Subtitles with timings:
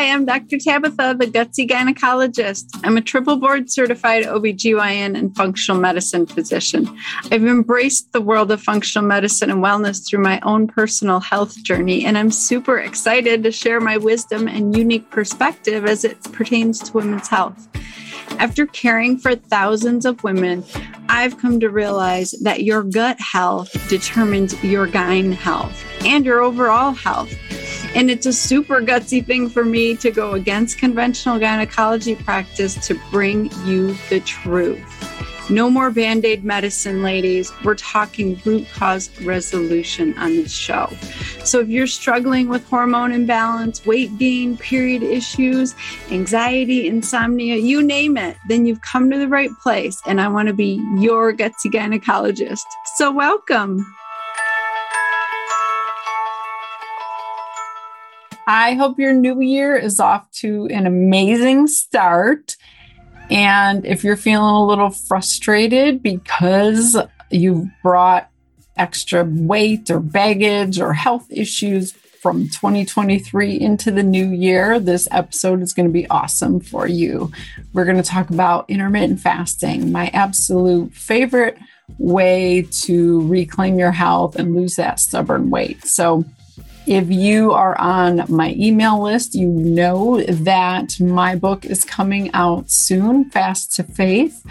[0.00, 0.56] Hi, I'm Dr.
[0.56, 2.80] Tabatha, the gutsy gynecologist.
[2.82, 6.88] I'm a triple board certified OBGYN and functional medicine physician.
[7.30, 12.06] I've embraced the world of functional medicine and wellness through my own personal health journey,
[12.06, 16.92] and I'm super excited to share my wisdom and unique perspective as it pertains to
[16.94, 17.68] women's health.
[18.38, 20.64] After caring for thousands of women,
[21.10, 26.92] I've come to realize that your gut health determines your gyne health and your overall
[26.92, 27.30] health.
[27.94, 32.94] And it's a super gutsy thing for me to go against conventional gynecology practice to
[33.10, 34.80] bring you the truth.
[35.50, 37.52] No more band aid medicine, ladies.
[37.64, 40.88] We're talking root cause resolution on this show.
[41.42, 45.74] So, if you're struggling with hormone imbalance, weight gain, period issues,
[46.12, 50.00] anxiety, insomnia, you name it, then you've come to the right place.
[50.06, 52.62] And I want to be your gutsy gynecologist.
[52.94, 53.84] So, welcome.
[58.52, 62.56] I hope your new year is off to an amazing start.
[63.30, 66.96] And if you're feeling a little frustrated because
[67.30, 68.28] you've brought
[68.76, 75.62] extra weight or baggage or health issues from 2023 into the new year, this episode
[75.62, 77.30] is going to be awesome for you.
[77.72, 81.56] We're going to talk about intermittent fasting, my absolute favorite
[81.98, 85.84] way to reclaim your health and lose that stubborn weight.
[85.84, 86.24] So,
[86.86, 92.70] if you are on my email list, you know that my book is coming out
[92.70, 94.44] soon, Fast to Faith.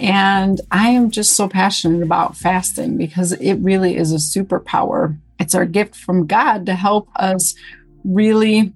[0.00, 5.18] And I am just so passionate about fasting because it really is a superpower.
[5.38, 7.54] It's our gift from God to help us
[8.04, 8.72] really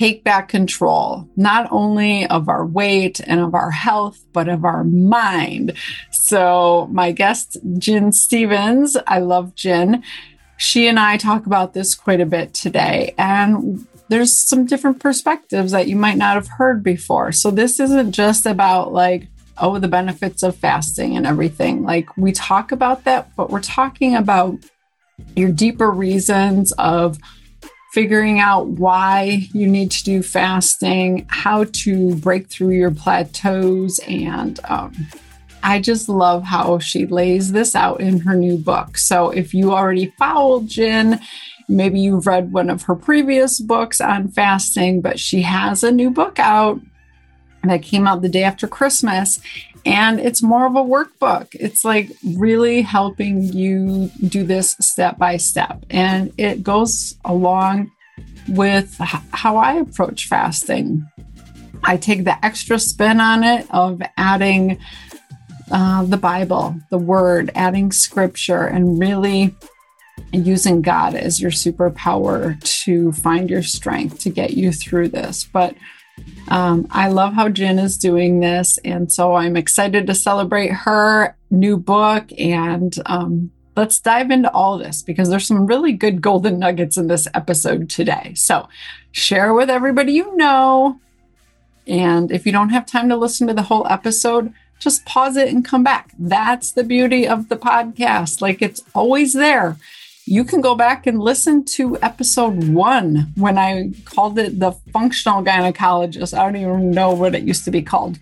[0.00, 4.82] take back control, not only of our weight and of our health, but of our
[4.82, 5.74] mind.
[6.10, 10.02] So, my guest, Gin Stephens, I love Gin
[10.60, 13.14] she and I talk about this quite a bit today.
[13.16, 17.32] And there's some different perspectives that you might not have heard before.
[17.32, 21.82] So this isn't just about like, oh, the benefits of fasting and everything.
[21.82, 24.58] Like we talk about that, but we're talking about
[25.34, 27.18] your deeper reasons of
[27.94, 34.60] figuring out why you need to do fasting, how to break through your plateaus, and
[34.64, 34.94] um,
[35.62, 38.98] I just love how she lays this out in her new book.
[38.98, 41.20] So if you already followed Gin,
[41.68, 46.10] maybe you've read one of her previous books on fasting, but she has a new
[46.10, 46.80] book out
[47.62, 49.40] that came out the day after Christmas.
[49.86, 51.48] And it's more of a workbook.
[51.52, 55.84] It's like really helping you do this step by step.
[55.88, 57.90] And it goes along
[58.48, 61.06] with how I approach fasting.
[61.82, 64.78] I take the extra spin on it of adding
[65.70, 69.54] uh, the Bible, the Word, adding scripture, and really
[70.32, 75.44] using God as your superpower to find your strength to get you through this.
[75.44, 75.74] But
[76.48, 78.78] um, I love how Gin is doing this.
[78.84, 82.30] And so I'm excited to celebrate her new book.
[82.38, 87.06] And um, let's dive into all this because there's some really good golden nuggets in
[87.06, 88.34] this episode today.
[88.34, 88.68] So
[89.12, 91.00] share with everybody you know.
[91.86, 95.48] And if you don't have time to listen to the whole episode, just pause it
[95.48, 96.12] and come back.
[96.18, 98.40] That's the beauty of the podcast.
[98.40, 99.76] Like it's always there.
[100.26, 105.44] You can go back and listen to episode one when I called it the functional
[105.44, 106.36] gynecologist.
[106.36, 108.18] I don't even know what it used to be called.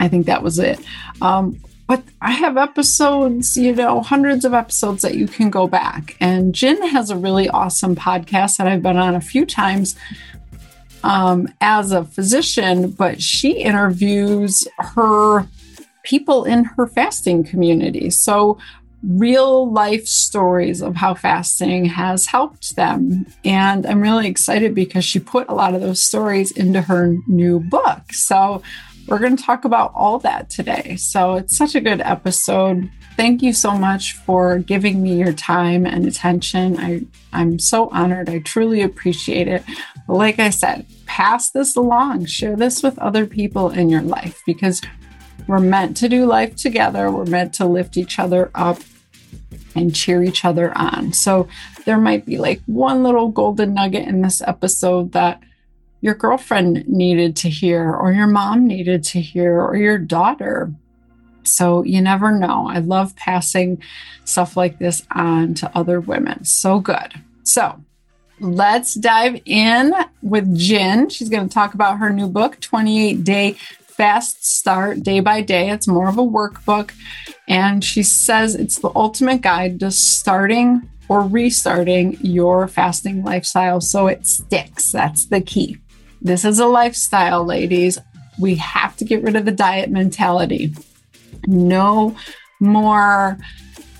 [0.00, 0.80] I think that was it.
[1.22, 6.16] Um, but I have episodes, you know, hundreds of episodes that you can go back.
[6.20, 9.94] And Gin has a really awesome podcast that I've been on a few times
[11.02, 15.46] um, as a physician, but she interviews her
[16.02, 18.10] people in her fasting community.
[18.10, 18.58] So,
[19.02, 23.26] real life stories of how fasting has helped them.
[23.44, 27.60] And I'm really excited because she put a lot of those stories into her new
[27.60, 28.12] book.
[28.12, 28.62] So,
[29.06, 30.96] we're going to talk about all that today.
[30.96, 32.90] So, it's such a good episode.
[33.16, 36.78] Thank you so much for giving me your time and attention.
[36.78, 38.28] I, I'm so honored.
[38.28, 39.64] I truly appreciate it.
[40.08, 44.80] Like I said, pass this along, share this with other people in your life because
[45.46, 47.10] we're meant to do life together.
[47.10, 48.78] We're meant to lift each other up
[49.74, 51.12] and cheer each other on.
[51.12, 51.48] So
[51.84, 55.42] there might be like one little golden nugget in this episode that
[56.00, 60.72] your girlfriend needed to hear, or your mom needed to hear, or your daughter.
[61.42, 62.68] So you never know.
[62.68, 63.82] I love passing
[64.24, 66.44] stuff like this on to other women.
[66.44, 67.14] So good.
[67.44, 67.82] So
[68.40, 71.08] let's dive in with Gin.
[71.08, 75.70] She's going to talk about her new book, 28 Day Fast Start Day by Day.
[75.70, 76.92] It's more of a workbook.
[77.48, 84.06] And she says it's the ultimate guide to starting or restarting your fasting lifestyle so
[84.08, 84.92] it sticks.
[84.92, 85.78] That's the key.
[86.20, 87.98] This is a lifestyle, ladies.
[88.38, 90.74] We have to get rid of the diet mentality.
[91.46, 92.16] No
[92.60, 93.38] more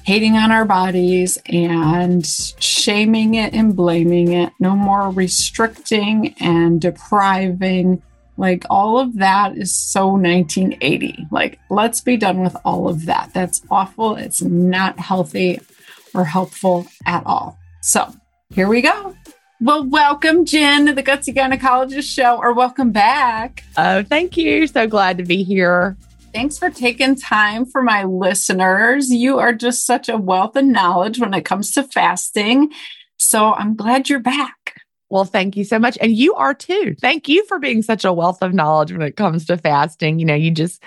[0.07, 4.53] hating on our bodies and shaming it and blaming it.
[4.61, 8.01] No more restricting and depriving.
[8.37, 11.27] Like all of that is so 1980.
[11.33, 13.33] Like, let's be done with all of that.
[13.35, 14.15] That's awful.
[14.15, 15.61] It's not healthy
[16.15, 17.59] or helpful at all.
[17.83, 18.15] So,
[18.55, 19.17] here we go.
[19.61, 23.65] Well, welcome, Gin, to the Gutsy Gynecologist Show, or welcome back.
[23.77, 24.67] Oh, thank you.
[24.69, 25.97] So glad to be here.
[26.37, 29.11] Thanks for taking time for my listeners.
[29.11, 32.73] You are just such a wealth of knowledge when it comes to fasting.
[33.17, 34.75] So I'm glad you're back.
[35.09, 35.97] Well, thank you so much.
[35.99, 36.95] And you are too.
[37.01, 40.19] Thank you for being such a wealth of knowledge when it comes to fasting.
[40.19, 40.83] You know, you just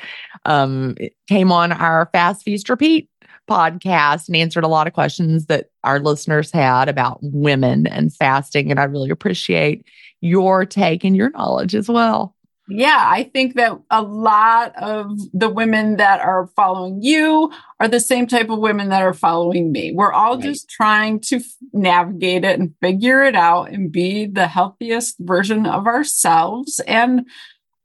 [0.46, 0.96] um,
[1.28, 3.10] came on our Fast Feast Repeat
[3.50, 8.70] podcast and answered a lot of questions that our listeners had about women and fasting.
[8.70, 9.84] And I really appreciate
[10.22, 12.36] your take and your knowledge as well.
[12.70, 18.00] Yeah, I think that a lot of the women that are following you are the
[18.00, 19.92] same type of women that are following me.
[19.92, 20.44] We're all right.
[20.44, 21.42] just trying to
[21.74, 26.80] navigate it and figure it out and be the healthiest version of ourselves.
[26.88, 27.26] And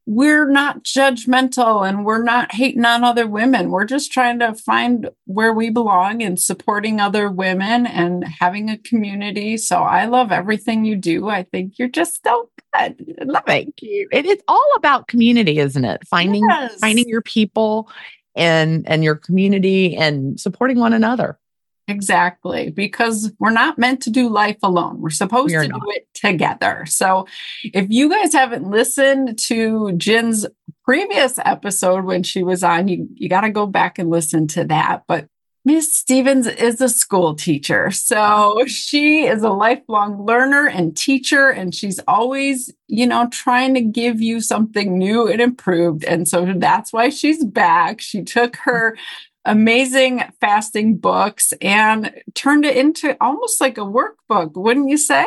[0.06, 3.70] we're not judgmental and we're not hating on other women.
[3.70, 8.76] We're just trying to find where we belong and supporting other women and having a
[8.76, 9.56] community.
[9.56, 11.28] So I love everything you do.
[11.28, 13.16] I think you're just so good.
[13.46, 14.08] Thank you.
[14.12, 16.06] It is all about community, isn't it?
[16.06, 16.78] Finding yes.
[16.80, 17.88] finding your people
[18.34, 21.38] and and your community and supporting one another.
[21.86, 25.00] Exactly, because we're not meant to do life alone.
[25.00, 25.80] We're supposed we to not.
[25.80, 26.86] do it together.
[26.86, 27.26] So,
[27.62, 30.46] if you guys haven't listened to Gin's
[30.84, 34.64] previous episode when she was on, you, you got to go back and listen to
[34.64, 35.02] that.
[35.06, 35.26] But
[35.66, 37.90] Miss Stephens is a school teacher.
[37.90, 43.80] So she is a lifelong learner and teacher, and she's always, you know, trying to
[43.80, 46.04] give you something new and improved.
[46.04, 48.02] And so that's why she's back.
[48.02, 48.96] She took her
[49.44, 55.26] amazing fasting books and turned it into almost like a workbook, wouldn't you say?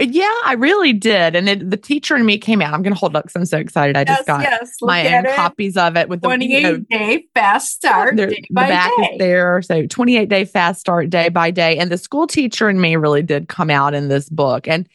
[0.00, 1.36] Yeah, I really did.
[1.36, 2.74] And it, the teacher and me came out.
[2.74, 3.96] I'm going to hold up because I'm so excited.
[3.96, 5.36] I yes, just got yes, my own it.
[5.36, 8.16] copies of it with the 28 you know, day fast start.
[8.16, 9.04] There, the back day.
[9.04, 9.62] is there.
[9.62, 11.78] So 28 day fast start day by day.
[11.78, 14.66] And the school teacher and me really did come out in this book.
[14.66, 14.88] And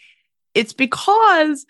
[0.54, 1.66] it's because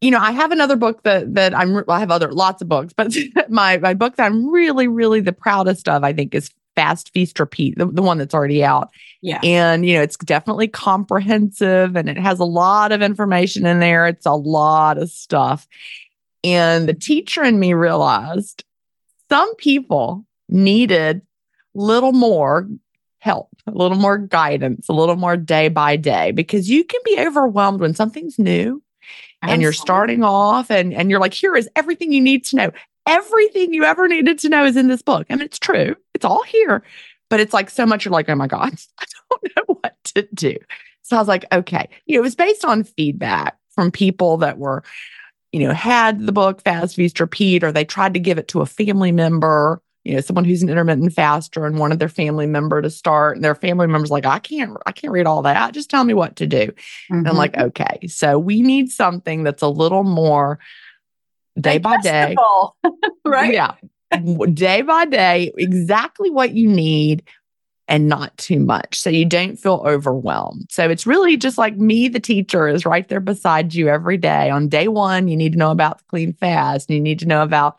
[0.00, 2.92] you know, I have another book that that I'm I have other lots of books,
[2.92, 3.16] but
[3.48, 7.38] my my book that I'm really really the proudest of, I think, is Fast Feast
[7.38, 8.90] Repeat, the, the one that's already out.
[9.22, 9.40] Yeah.
[9.42, 14.06] And you know, it's definitely comprehensive and it has a lot of information in there.
[14.06, 15.66] It's a lot of stuff.
[16.42, 18.64] And the teacher and me realized
[19.30, 21.22] some people needed
[21.74, 22.68] little more
[23.18, 27.18] help, a little more guidance, a little more day by day, because you can be
[27.18, 28.82] overwhelmed when something's new
[29.48, 32.70] and you're starting off and and you're like here is everything you need to know.
[33.06, 35.26] Everything you ever needed to know is in this book.
[35.28, 35.94] I mean, it's true.
[36.14, 36.82] It's all here.
[37.30, 40.28] But it's like so much you're like oh my god i don't know what to
[40.34, 40.56] do.
[41.02, 41.88] So i was like okay.
[42.06, 44.82] You know, it was based on feedback from people that were
[45.52, 48.60] you know had the book fast feast repeat or they tried to give it to
[48.60, 52.80] a family member you know someone who's an intermittent faster and wanted their family member
[52.80, 55.90] to start and their family members like i can't i can't read all that just
[55.90, 57.14] tell me what to do mm-hmm.
[57.14, 57.66] and i'm like mm-hmm.
[57.66, 60.58] okay so we need something that's a little more
[61.58, 62.36] day by day
[63.24, 63.74] right yeah
[64.52, 67.22] day by day exactly what you need
[67.86, 72.08] and not too much so you don't feel overwhelmed so it's really just like me
[72.08, 75.58] the teacher is right there beside you every day on day one you need to
[75.58, 77.78] know about the clean fast and you need to know about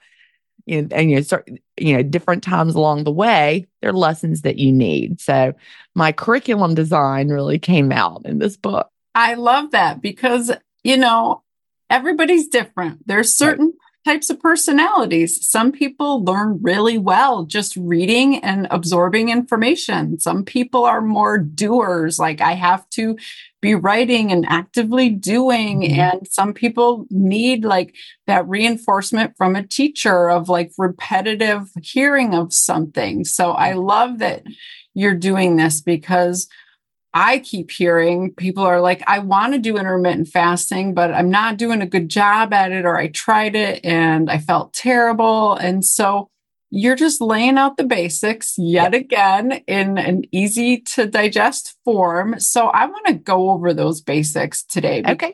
[0.65, 3.94] you know, and you know, start, you know, different times along the way, there are
[3.94, 5.20] lessons that you need.
[5.20, 5.53] So
[5.94, 8.89] my curriculum design really came out in this book.
[9.13, 10.51] I love that because,
[10.84, 11.44] you know,
[11.89, 13.08] everybody's different.
[13.08, 13.74] There's certain
[14.05, 15.45] types of personalities.
[15.45, 20.19] Some people learn really well just reading and absorbing information.
[20.19, 23.17] Some people are more doers, like I have to
[23.62, 25.81] be writing and actively doing.
[25.81, 26.00] Mm-hmm.
[26.00, 27.95] And some people need like
[28.27, 33.25] that reinforcement from a teacher of like repetitive hearing of something.
[33.25, 34.43] So I love that
[34.93, 36.47] you're doing this because
[37.17, 41.55] I keep hearing people are like, I want to do intermittent fasting, but I'm not
[41.55, 45.55] doing a good job at it, or I tried it and I felt terrible.
[45.55, 46.29] And so
[46.72, 52.38] you're just laying out the basics yet again in an easy to digest form.
[52.39, 55.01] So I want to go over those basics today.
[55.07, 55.34] Okay.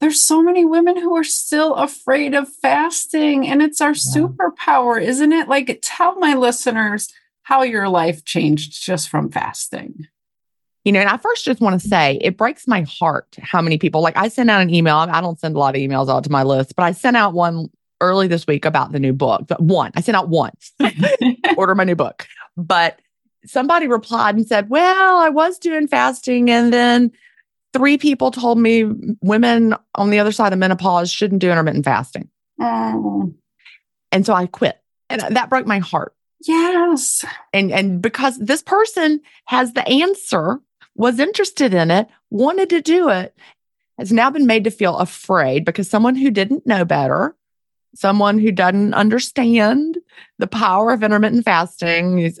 [0.00, 5.32] There's so many women who are still afraid of fasting, and it's our superpower, isn't
[5.32, 5.48] it?
[5.48, 7.08] Like, tell my listeners
[7.44, 10.06] how your life changed just from fasting.
[10.84, 13.78] You know, and I first just want to say it breaks my heart how many
[13.78, 14.96] people like I sent out an email.
[14.96, 17.34] I don't send a lot of emails out to my list, but I sent out
[17.34, 17.68] one
[18.00, 19.42] early this week about the new book.
[19.48, 20.52] But one, I sent out one,
[21.56, 22.26] order my new book.
[22.56, 23.00] But
[23.44, 26.48] somebody replied and said, Well, I was doing fasting.
[26.50, 27.10] And then
[27.74, 28.84] three people told me
[29.20, 32.28] women on the other side of menopause shouldn't do intermittent fasting.
[32.60, 33.34] Oh,
[34.10, 34.80] And so I quit.
[35.10, 36.14] And that broke my heart.
[36.46, 37.24] yes.
[37.52, 40.60] And and because this person has the answer,
[40.98, 43.34] was interested in it, wanted to do it,
[43.98, 47.34] has now been made to feel afraid because someone who didn't know better,
[47.94, 49.96] someone who doesn't understand
[50.38, 52.40] the power of intermittent fasting, is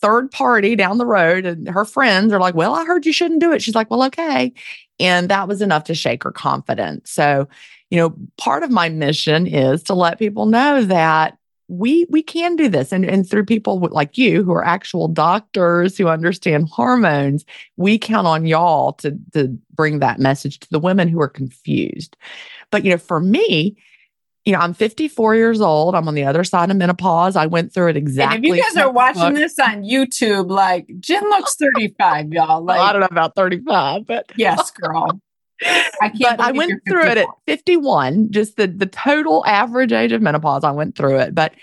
[0.00, 3.40] third party down the road, and her friends are like, Well, I heard you shouldn't
[3.40, 3.62] do it.
[3.62, 4.52] She's like, Well, okay.
[4.98, 7.10] And that was enough to shake her confidence.
[7.10, 7.48] So,
[7.90, 11.38] you know, part of my mission is to let people know that
[11.72, 12.92] we we can do this.
[12.92, 17.44] And and through people like you who are actual doctors who understand hormones
[17.76, 22.16] we count on y'all to to bring that message to the women who are confused.
[22.70, 23.76] But you know for me
[24.44, 25.94] you know i'm 54 years old.
[25.94, 27.36] I'm on the other side of menopause.
[27.36, 30.86] I went through it exactly And if you guys are watching this on YouTube, like
[31.00, 32.64] Gin looks 35, y'all.
[32.64, 35.20] Well, oh, I don't know about 35 but yes, girl.
[36.00, 40.12] I can't but I went through it at 51, just the the total average age
[40.12, 40.64] of menopause.
[40.64, 41.54] I went through it, but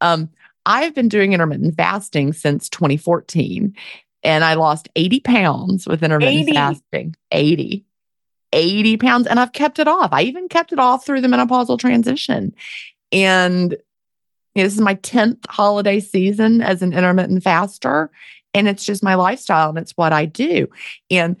[0.00, 0.30] um,
[0.66, 3.74] I've been doing intermittent fasting since 2014,
[4.22, 6.52] and I lost 80 pounds with intermittent 80?
[6.52, 7.16] fasting.
[7.30, 7.84] 80.
[8.52, 10.10] 80 pounds, and I've kept it off.
[10.12, 12.54] I even kept it off through the menopausal transition.
[13.12, 13.76] And
[14.58, 18.10] you know, this is my 10th holiday season as an intermittent faster.
[18.54, 20.68] And it's just my lifestyle and it's what I do.
[21.10, 21.36] And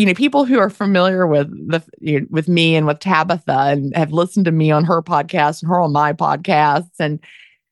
[0.00, 3.70] you know, people who are familiar with the you know, with me and with Tabatha
[3.70, 7.20] and have listened to me on her podcast and her on my podcasts, and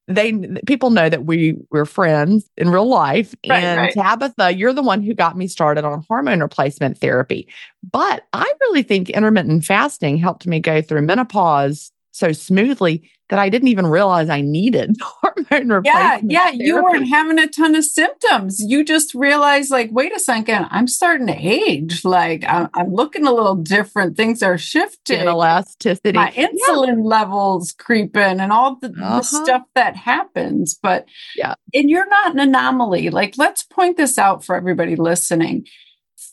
[0.08, 0.34] they
[0.66, 3.34] people know that we we're friends in real life.
[3.48, 3.94] Right, and right.
[3.94, 7.48] Tabatha, you're the one who got me started on hormone replacement therapy.
[7.90, 13.50] But I really think intermittent fasting helped me go through menopause so smoothly that I
[13.50, 16.30] didn't even realize I needed hormone replacement.
[16.32, 16.48] yeah.
[16.50, 16.98] You therapy.
[16.98, 18.58] weren't having a ton of symptoms.
[18.66, 22.06] You just realized, like, wait a second, I'm starting to age.
[22.06, 24.16] Like, I'm, I'm looking a little different.
[24.16, 25.20] Things are shifting.
[25.28, 26.12] elasticity.
[26.16, 29.18] My insulin levels creeping and all the, Uh-huh.
[29.18, 30.74] the stuff that happens.
[30.82, 31.06] But
[31.36, 31.52] Yeah.
[31.74, 33.10] and you're not an anomaly.
[33.10, 35.66] Like, let's point this out for everybody listening.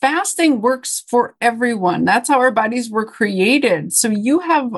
[0.00, 2.04] Fasting works for everyone.
[2.06, 3.92] That's how our bodies were created.
[3.92, 4.70] So you have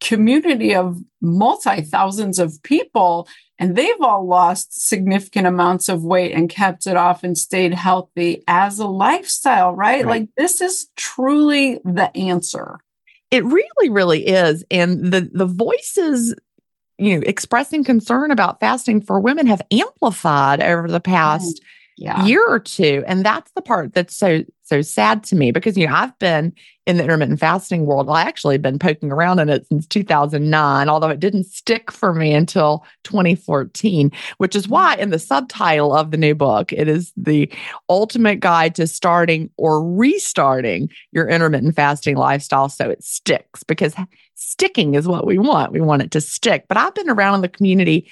[0.00, 3.28] community of multi thousands of people
[3.58, 8.44] and they've all lost significant amounts of weight and kept it off and stayed healthy
[8.46, 10.04] as a lifestyle, right?
[10.04, 10.20] Right.
[10.20, 12.78] Like this is truly the answer.
[13.30, 14.64] It really, really is.
[14.70, 16.34] And the the voices,
[16.98, 21.60] you know, expressing concern about fasting for women have amplified over the past
[21.96, 22.24] Yeah.
[22.24, 23.02] year or two.
[23.08, 26.52] And that's the part that's so so sad to me because you know I've been
[26.86, 28.08] in the intermittent fasting world.
[28.08, 32.32] I actually been poking around in it since 2009, although it didn't stick for me
[32.32, 37.50] until 2014, which is why in the subtitle of the new book, it is the
[37.90, 43.94] ultimate guide to starting or restarting your intermittent fasting lifestyle so it sticks because
[44.34, 45.72] sticking is what we want.
[45.72, 46.66] We want it to stick.
[46.68, 48.08] But I've been around in the community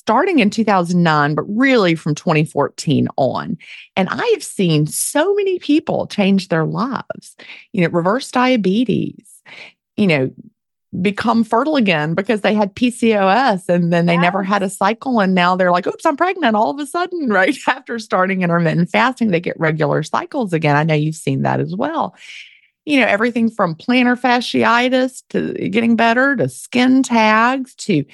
[0.00, 3.58] starting in 2009, but really from 2014 on.
[3.96, 7.36] And I have seen so many people change their lives,
[7.74, 9.42] you know, reverse diabetes,
[9.98, 10.30] you know,
[11.02, 15.20] become fertile again because they had PCOS and then they never had a cycle.
[15.20, 17.54] And now they're like, oops, I'm pregnant all of a sudden, right?
[17.68, 20.76] After starting intermittent fasting, they get regular cycles again.
[20.76, 22.16] I know you've seen that as well.
[22.86, 28.06] You know, everything from plantar fasciitis to getting better to skin tags to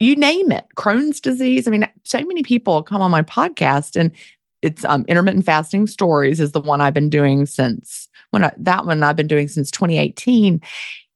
[0.00, 1.66] you name it, Crohn's disease.
[1.66, 4.12] I mean, so many people come on my podcast and
[4.62, 8.84] it's um, intermittent fasting stories is the one I've been doing since when I, that
[8.86, 10.60] one I've been doing since 2018.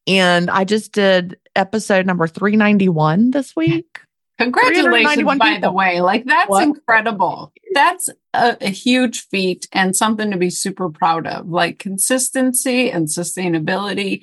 [0.06, 4.00] And I just did episode number 391 this week.
[4.38, 6.00] Congratulations, 391 by the way.
[6.00, 6.62] Like that's What?
[6.62, 7.52] incredible.
[7.75, 11.49] That's a, a huge feat and something to be super proud of.
[11.50, 14.22] Like consistency and sustainability,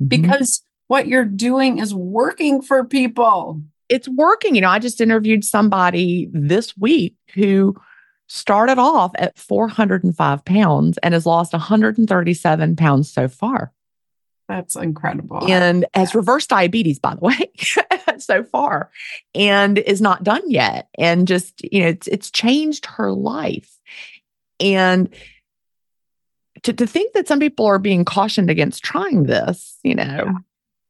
[0.00, 0.08] Mm-hmm.
[0.08, 3.62] because what you're doing is working for people.
[3.88, 4.54] It's working.
[4.54, 7.76] You know, I just interviewed somebody this week who
[8.28, 13.72] started off at 405 pounds and has lost 137 pounds so far.
[14.48, 15.50] That's incredible.
[15.50, 17.50] and has reversed diabetes, by the way,
[18.18, 18.90] so far,
[19.34, 20.88] and is not done yet.
[20.96, 23.76] And just, you know, it's it's changed her life.
[24.60, 25.12] And
[26.62, 30.38] to, to think that some people are being cautioned against trying this, you know,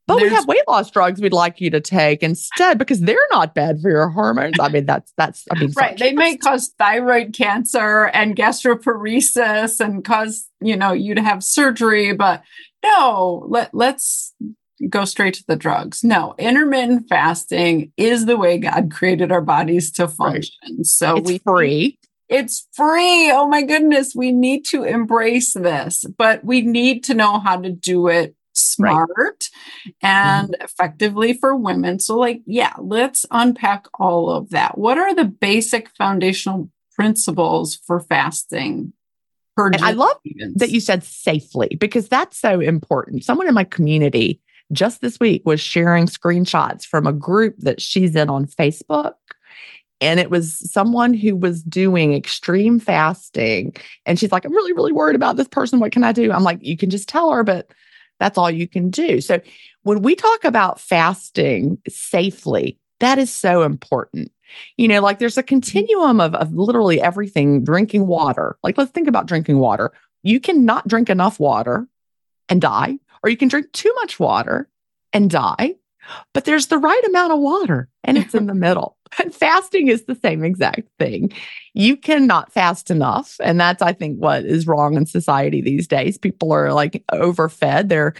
[0.06, 3.56] But we have weight loss drugs we'd like you to take instead because they're not
[3.56, 4.54] bad for your hormones.
[4.60, 5.98] I mean, that's that's I mean, right.
[5.98, 12.12] they may cause thyroid cancer and gastroparesis and cause you know you to have surgery
[12.12, 12.42] but
[12.84, 14.32] no let, let's
[14.88, 16.04] go straight to the drugs.
[16.04, 20.84] No intermittent fasting is the way god created our bodies to function.
[20.84, 21.98] So it's we free.
[22.28, 23.32] it's free.
[23.32, 24.14] Oh my goodness.
[24.14, 29.48] We need to embrace this but we need to know how to do it smart
[30.02, 30.64] and mm-hmm.
[30.64, 35.88] effectively for women so like yeah let's unpack all of that what are the basic
[35.90, 38.92] foundational principles for fasting
[39.56, 40.16] per And I love
[40.56, 43.24] that you said safely because that's so important.
[43.24, 44.40] Someone in my community
[44.72, 49.14] just this week was sharing screenshots from a group that she's in on Facebook.
[50.00, 53.74] And it was someone who was doing extreme fasting.
[54.04, 55.80] And she's like, I'm really, really worried about this person.
[55.80, 56.32] What can I do?
[56.32, 57.70] I'm like, you can just tell her, but
[58.18, 59.20] that's all you can do.
[59.20, 59.40] So
[59.82, 64.32] when we talk about fasting safely, that is so important.
[64.76, 68.56] You know, like there's a continuum of, of literally everything, drinking water.
[68.62, 69.92] Like, let's think about drinking water.
[70.22, 71.86] You cannot drink enough water
[72.48, 74.68] and die, or you can drink too much water
[75.12, 75.76] and die.
[76.32, 78.96] But there's the right amount of water and it's in the middle.
[79.22, 81.32] And fasting is the same exact thing.
[81.74, 83.36] You cannot fast enough.
[83.42, 86.18] And that's, I think, what is wrong in society these days.
[86.18, 87.88] People are like overfed.
[87.88, 88.14] They're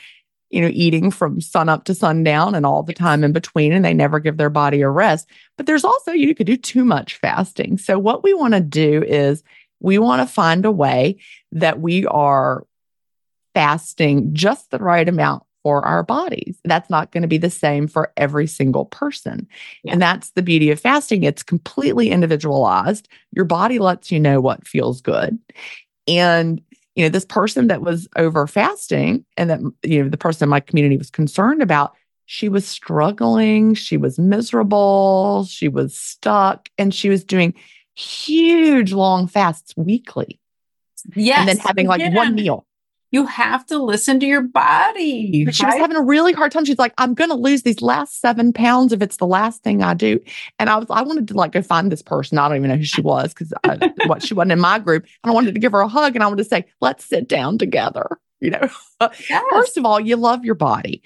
[0.51, 3.85] you know, eating from sun up to sundown and all the time in between, and
[3.85, 5.29] they never give their body a rest.
[5.57, 7.79] But there's also, you could do too much fasting.
[7.79, 9.43] So, what we want to do is
[9.81, 11.19] we want to find a way
[11.53, 12.65] that we are
[13.55, 16.61] fasting just the right amount for our bodies.
[16.63, 19.49] That's not going to be the same for every single person.
[19.83, 19.95] Yeah.
[19.95, 21.25] And that's the beauty of fasting.
[21.25, 23.09] It's completely individualized.
[23.33, 25.37] Your body lets you know what feels good.
[26.07, 26.63] And
[26.95, 30.51] you know, this person that was over fasting and that, you know, the person in
[30.51, 31.97] my community was concerned about,
[32.27, 37.55] she was struggling, she was miserable, she was stuck, and she was doing
[37.97, 40.39] huge long fasts weekly
[41.17, 42.67] yes and then having like one meal.
[43.13, 46.65] You have to listen to your body But she was having a really hard time.
[46.65, 49.83] She's like, I'm going to lose these last seven pounds if it's the last thing
[49.83, 50.21] I do.
[50.59, 52.39] And I was, I wanted to like go find this person.
[52.39, 53.53] I don't even know who she was because
[54.07, 55.05] what she wasn't in my group.
[55.23, 57.29] And I wanted to give her a hug and I wanted to say, let's sit
[57.29, 58.19] down together.
[58.41, 58.69] You know,
[59.31, 59.45] Yes.
[59.51, 61.03] first of all, you love your body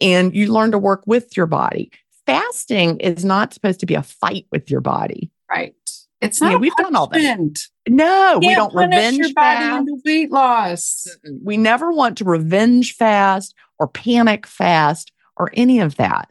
[0.00, 1.90] and you learn to work with your body.
[2.24, 5.30] Fasting is not supposed to be a fight with your body.
[5.50, 5.74] right
[6.22, 7.20] it's Yeah, not a we've done all that.
[7.20, 7.68] punishment.
[7.88, 9.88] No, we don't revenge your body fast.
[10.04, 11.08] weight loss
[11.42, 16.30] We never want to revenge fast or panic fast or any of that.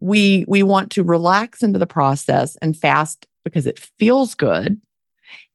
[0.00, 4.80] We we want to relax into the process and fast because it feels good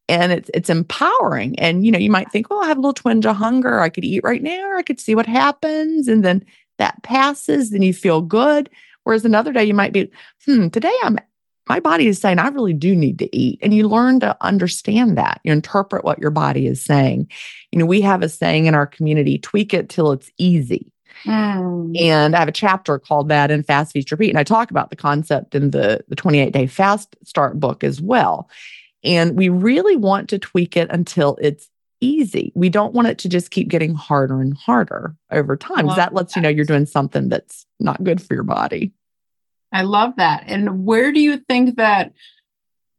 [0.09, 1.57] and it's it's empowering.
[1.59, 3.79] And you know, you might think, well, I have a little twinge of hunger.
[3.79, 6.07] I could eat right now, or I could see what happens.
[6.07, 6.43] And then
[6.79, 8.69] that passes, then you feel good.
[9.03, 10.11] Whereas another day you might be,
[10.45, 11.17] hmm, today I'm
[11.71, 13.57] my body is saying I really do need to eat.
[13.61, 15.39] And you learn to understand that.
[15.45, 17.31] You interpret what your body is saying.
[17.71, 20.91] You know, we have a saying in our community, tweak it till it's easy.
[21.23, 21.97] Mm.
[21.97, 24.31] And I have a chapter called that in Fast Feast Repeat.
[24.31, 28.01] And I talk about the concept in the, the 28 day fast start book as
[28.01, 28.49] well.
[29.01, 31.69] And we really want to tweak it until it's
[32.01, 32.51] easy.
[32.53, 36.13] We don't want it to just keep getting harder and harder over time because that
[36.13, 38.91] lets you know you're doing something that's not good for your body.
[39.71, 40.43] I love that.
[40.47, 42.13] And where do you think that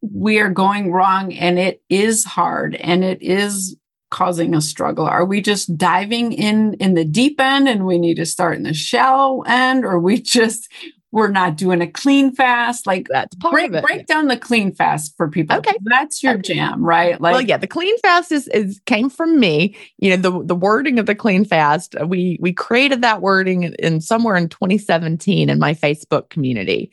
[0.00, 3.76] we are going wrong and it is hard and it is
[4.10, 5.06] causing a struggle?
[5.06, 8.62] Are we just diving in in the deep end and we need to start in
[8.62, 10.70] the shallow end or we just
[11.12, 12.86] we're not doing a clean fast?
[12.86, 13.84] Like That's part break of it.
[13.84, 15.56] break down the clean fast for people.
[15.58, 15.76] Okay.
[15.84, 16.54] That's your Okay.
[16.54, 17.20] jam, right?
[17.20, 19.76] Like well, yeah, the clean fast is, is came from me.
[19.98, 23.62] You know, the the wording of the clean fast, uh, we we created that wording
[23.64, 26.90] in, in somewhere in 2017 in my Facebook community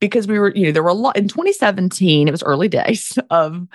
[0.00, 3.18] because we were, you know, there were a lot in 2017, it was early days
[3.30, 3.66] of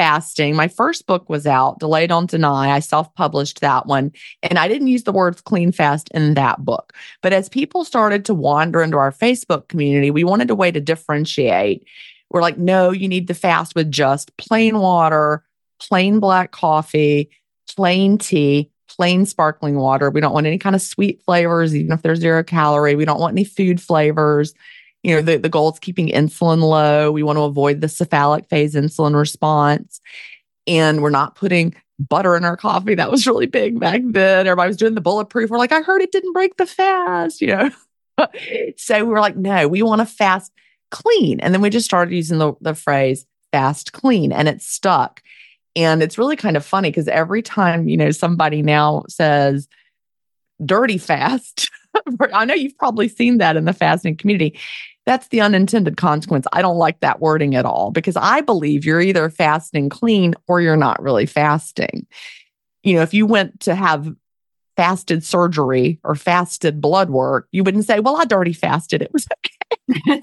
[0.00, 0.56] fasting.
[0.56, 2.70] My first book was out, Delay Don't Deny.
[2.70, 4.12] I self-published that one.
[4.42, 6.94] And I didn't use the words clean fast in that book.
[7.20, 10.80] But as people started to wander into our Facebook community, we wanted a way to
[10.80, 11.86] differentiate.
[12.30, 15.44] We're like, no, you need to fast with just plain water,
[15.80, 17.28] plain black coffee,
[17.76, 20.08] plain tea, plain sparkling water.
[20.08, 22.94] We don't want any kind of sweet flavors, even if they're zero calorie.
[22.94, 24.54] We don't want any food flavors.
[25.02, 27.10] You know, the, the goal is keeping insulin low.
[27.10, 30.00] We want to avoid the cephalic phase insulin response.
[30.66, 32.94] And we're not putting butter in our coffee.
[32.94, 34.46] That was really big back then.
[34.46, 35.50] Everybody was doing the bulletproof.
[35.50, 37.70] We're like, I heard it didn't break the fast, you know.
[38.76, 40.52] so we were like, no, we want to fast
[40.90, 41.40] clean.
[41.40, 45.22] And then we just started using the, the phrase fast clean and it stuck.
[45.76, 49.68] And it's really kind of funny because every time, you know, somebody now says
[50.64, 51.70] dirty fast
[52.32, 54.58] I know you've probably seen that in the fasting community.
[55.06, 56.46] That's the unintended consequence.
[56.52, 60.60] I don't like that wording at all because I believe you're either fasting clean or
[60.60, 62.06] you're not really fasting.
[62.82, 64.14] You know, if you went to have
[64.76, 69.02] fasted surgery or fasted blood work, you wouldn't say, Well, I dirty fasted.
[69.02, 70.22] It was okay.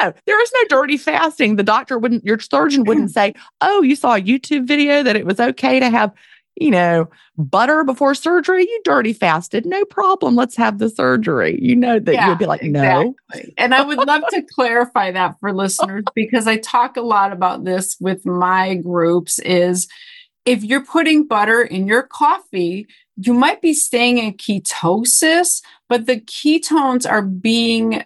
[0.00, 1.56] no, there is no dirty fasting.
[1.56, 5.26] The doctor wouldn't, your surgeon wouldn't say, Oh, you saw a YouTube video that it
[5.26, 6.12] was okay to have,
[6.56, 8.62] you know, butter before surgery.
[8.62, 9.66] You dirty fasted.
[9.66, 10.36] No problem.
[10.36, 11.58] Let's have the surgery.
[11.60, 13.14] You know that yeah, you'd be like, No.
[13.30, 13.54] Exactly.
[13.58, 17.64] And I would love to clarify that for listeners because I talk a lot about
[17.64, 19.86] this with my groups is
[20.46, 26.20] if you're putting butter in your coffee, you might be staying in ketosis, but the
[26.20, 28.04] ketones are being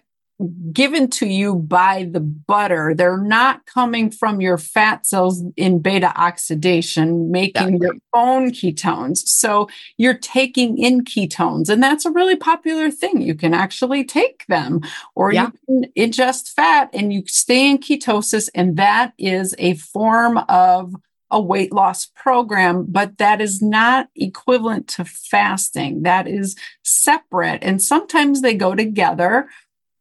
[0.71, 2.93] given to you by the butter.
[2.95, 9.19] They're not coming from your fat cells in beta oxidation, making their own ketones.
[9.19, 13.21] So you're taking in ketones, and that's a really popular thing.
[13.21, 14.81] You can actually take them,
[15.15, 15.49] or yeah.
[15.67, 20.95] you can ingest fat and you stay in ketosis, and that is a form of
[21.31, 26.03] a weight loss program, but that is not equivalent to fasting.
[26.03, 27.59] That is separate.
[27.63, 29.47] And sometimes they go together.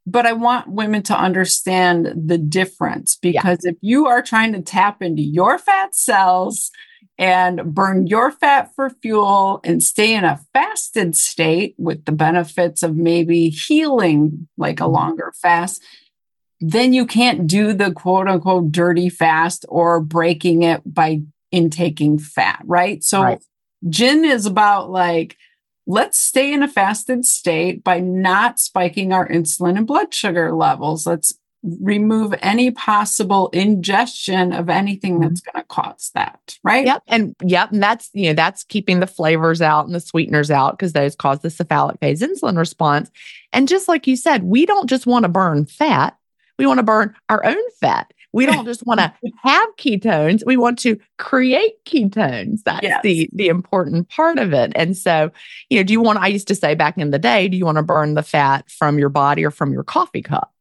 [0.07, 3.73] But I want women to understand the difference because yeah.
[3.73, 6.71] if you are trying to tap into your fat cells
[7.19, 12.83] and burn your fat for fuel and stay in a fasted state with the benefits
[12.83, 14.95] of maybe healing like a mm-hmm.
[14.95, 15.83] longer fast,
[16.61, 21.21] then you can't do the quote unquote dirty fast or breaking it by
[21.53, 23.05] intaking fat, right?
[23.05, 23.43] So right.
[23.89, 25.37] Gin is about like,
[25.87, 31.07] let's stay in a fasted state by not spiking our insulin and blood sugar levels.
[31.07, 35.25] Let's remove any possible ingestion of anything mm-hmm.
[35.25, 39.01] that's going to cause that right yep and yep and that's you know that's keeping
[39.01, 43.11] the flavors out and the sweeteners out because those cause the cephalic phase insulin response
[43.53, 46.17] and just like you said we don't just want to burn fat
[46.61, 48.13] we want to burn our own fat.
[48.33, 49.13] We don't just want to
[49.43, 52.63] have ketones, we want to create ketones.
[52.65, 53.03] That's yes.
[53.03, 54.73] the the important part of it.
[54.75, 55.31] And so,
[55.69, 57.65] you know, do you want I used to say back in the day, do you
[57.65, 60.53] want to burn the fat from your body or from your coffee cup?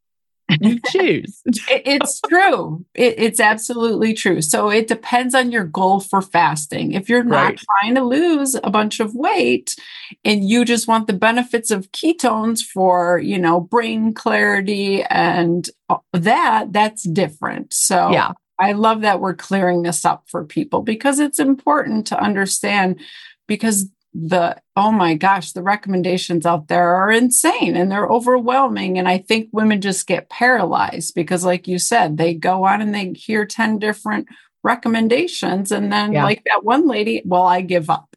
[0.62, 1.42] You choose.
[1.70, 2.86] it's true.
[2.94, 4.42] It, it's absolutely true.
[4.42, 6.94] So it depends on your goal for fasting.
[6.94, 7.60] If you're not right.
[7.60, 9.76] trying to lose a bunch of weight
[10.24, 15.70] and you just want the benefits of ketones for, you know, brain clarity and
[16.14, 17.74] that, that's different.
[17.74, 18.34] So yeah.
[18.60, 23.00] I love that we're clearing this up for people because it's important to understand
[23.48, 29.08] because the oh my gosh the recommendations out there are insane and they're overwhelming and
[29.08, 33.12] i think women just get paralyzed because like you said they go on and they
[33.14, 34.28] hear 10 different
[34.64, 36.24] recommendations and then yeah.
[36.24, 38.16] like that one lady well i give up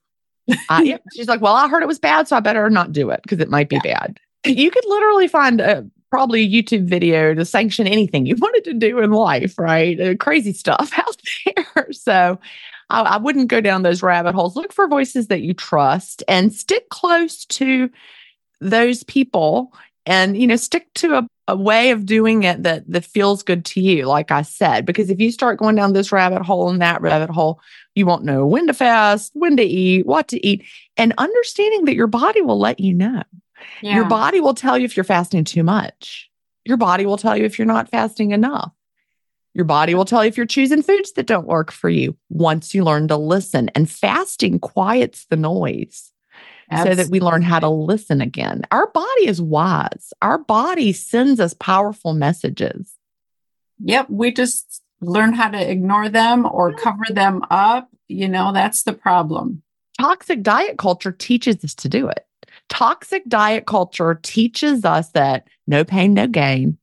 [0.70, 0.96] uh, yeah.
[1.14, 3.38] she's like well i heard it was bad so i better not do it because
[3.38, 3.98] it might be yeah.
[4.00, 8.64] bad you could literally find a probably a youtube video to sanction anything you wanted
[8.64, 12.38] to do in life right uh, crazy stuff out there so
[12.92, 14.56] I, I wouldn't go down those rabbit holes.
[14.56, 17.90] Look for voices that you trust and stick close to
[18.60, 19.72] those people
[20.06, 23.64] and you know stick to a, a way of doing it that that feels good
[23.64, 26.80] to you like i said because if you start going down this rabbit hole and
[26.80, 27.60] that rabbit hole
[27.94, 30.64] you won't know when to fast when to eat what to eat
[30.96, 33.22] and understanding that your body will let you know
[33.80, 33.94] yeah.
[33.94, 36.30] your body will tell you if you're fasting too much
[36.64, 38.72] your body will tell you if you're not fasting enough
[39.54, 42.74] your body will tell you if you're choosing foods that don't work for you once
[42.74, 43.70] you learn to listen.
[43.74, 46.12] And fasting quiets the noise
[46.70, 46.96] Absolutely.
[46.96, 48.62] so that we learn how to listen again.
[48.70, 52.94] Our body is wise, our body sends us powerful messages.
[53.84, 54.10] Yep.
[54.10, 57.90] We just learn how to ignore them or cover them up.
[58.08, 59.62] You know, that's the problem.
[60.00, 62.26] Toxic diet culture teaches us to do it.
[62.68, 66.78] Toxic diet culture teaches us that no pain, no gain.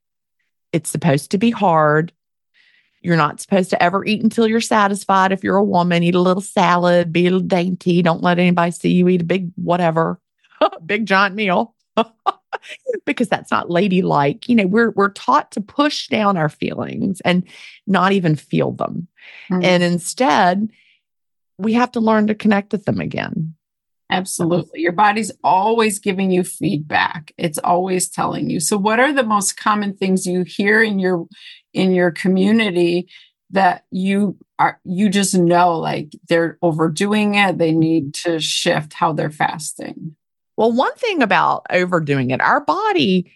[0.71, 2.11] It's supposed to be hard.
[3.01, 5.31] You're not supposed to ever eat until you're satisfied.
[5.31, 8.01] If you're a woman, eat a little salad, be a little dainty.
[8.01, 10.19] Don't let anybody see you eat a big whatever,
[10.85, 11.75] big giant meal.
[13.05, 14.49] because that's not ladylike.
[14.49, 17.43] You know, we're we're taught to push down our feelings and
[17.87, 19.07] not even feel them.
[19.49, 19.63] Mm-hmm.
[19.63, 20.69] And instead,
[21.57, 23.55] we have to learn to connect with them again.
[24.09, 24.81] Absolutely.
[24.81, 27.31] Your body's always giving you feedback.
[27.37, 28.59] It's always telling you.
[28.59, 31.27] So what are the most common things you hear in your
[31.73, 33.07] in your community
[33.51, 39.13] that you are you just know like they're overdoing it, they need to shift how
[39.13, 40.15] they're fasting?
[40.57, 43.31] Well, one thing about overdoing it, our body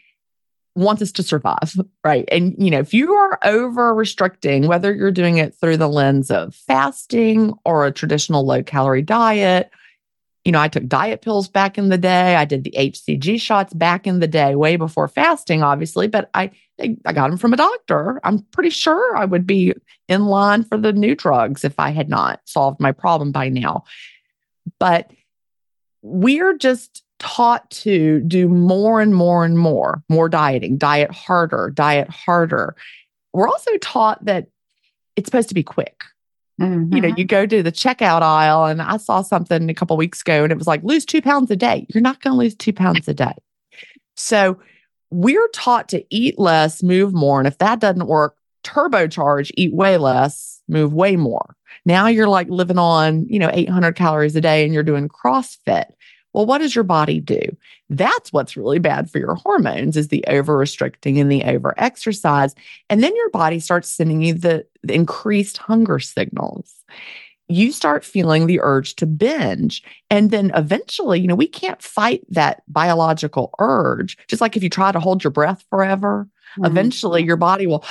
[0.75, 2.27] wants us to survive, right?
[2.31, 6.31] And you know, if you are over restricting, whether you're doing it through the lens
[6.31, 9.69] of fasting or a traditional low calorie diet,
[10.45, 12.36] you know, I took diet pills back in the day.
[12.36, 16.51] I did the HCG shots back in the day, way before fasting, obviously, but I
[16.82, 18.19] I got them from a doctor.
[18.23, 19.73] I'm pretty sure I would be
[20.10, 23.84] in line for the new drugs if I had not solved my problem by now.
[24.79, 25.12] But
[26.01, 32.10] we're just taught to do more and more and more, more dieting, diet harder, diet
[32.10, 32.75] harder.
[33.32, 34.47] We're also taught that
[35.15, 36.03] it's supposed to be quick.
[36.63, 36.95] Mm-hmm.
[36.95, 37.19] You know, mm-hmm.
[37.19, 40.52] you go to the checkout aisle, and I saw something a couple weeks ago, and
[40.52, 41.86] it was like, lose two pounds a day.
[41.93, 43.34] You're not going to lose two pounds a day.
[44.15, 44.60] So
[45.10, 47.39] we're taught to eat less, move more.
[47.39, 51.56] And if that doesn't work, turbocharge, eat way less, move way more.
[51.86, 55.86] Now you're like living on, you know, 800 calories a day and you're doing CrossFit.
[56.33, 57.41] Well, what does your body do?
[57.89, 62.55] That's what's really bad for your hormones is the over restricting and the over exercise.
[62.89, 66.73] And then your body starts sending you the, the increased hunger signals.
[67.49, 69.83] You start feeling the urge to binge.
[70.09, 74.17] And then eventually, you know, we can't fight that biological urge.
[74.27, 76.65] Just like if you try to hold your breath forever, mm-hmm.
[76.65, 77.85] eventually your body will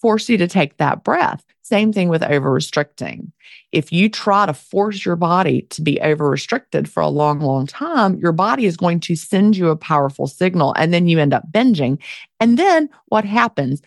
[0.00, 1.44] force you to take that breath.
[1.62, 3.32] Same thing with over restricting.
[3.70, 7.66] If you try to force your body to be over restricted for a long, long
[7.66, 11.32] time, your body is going to send you a powerful signal and then you end
[11.32, 11.98] up binging.
[12.40, 13.82] And then what happens?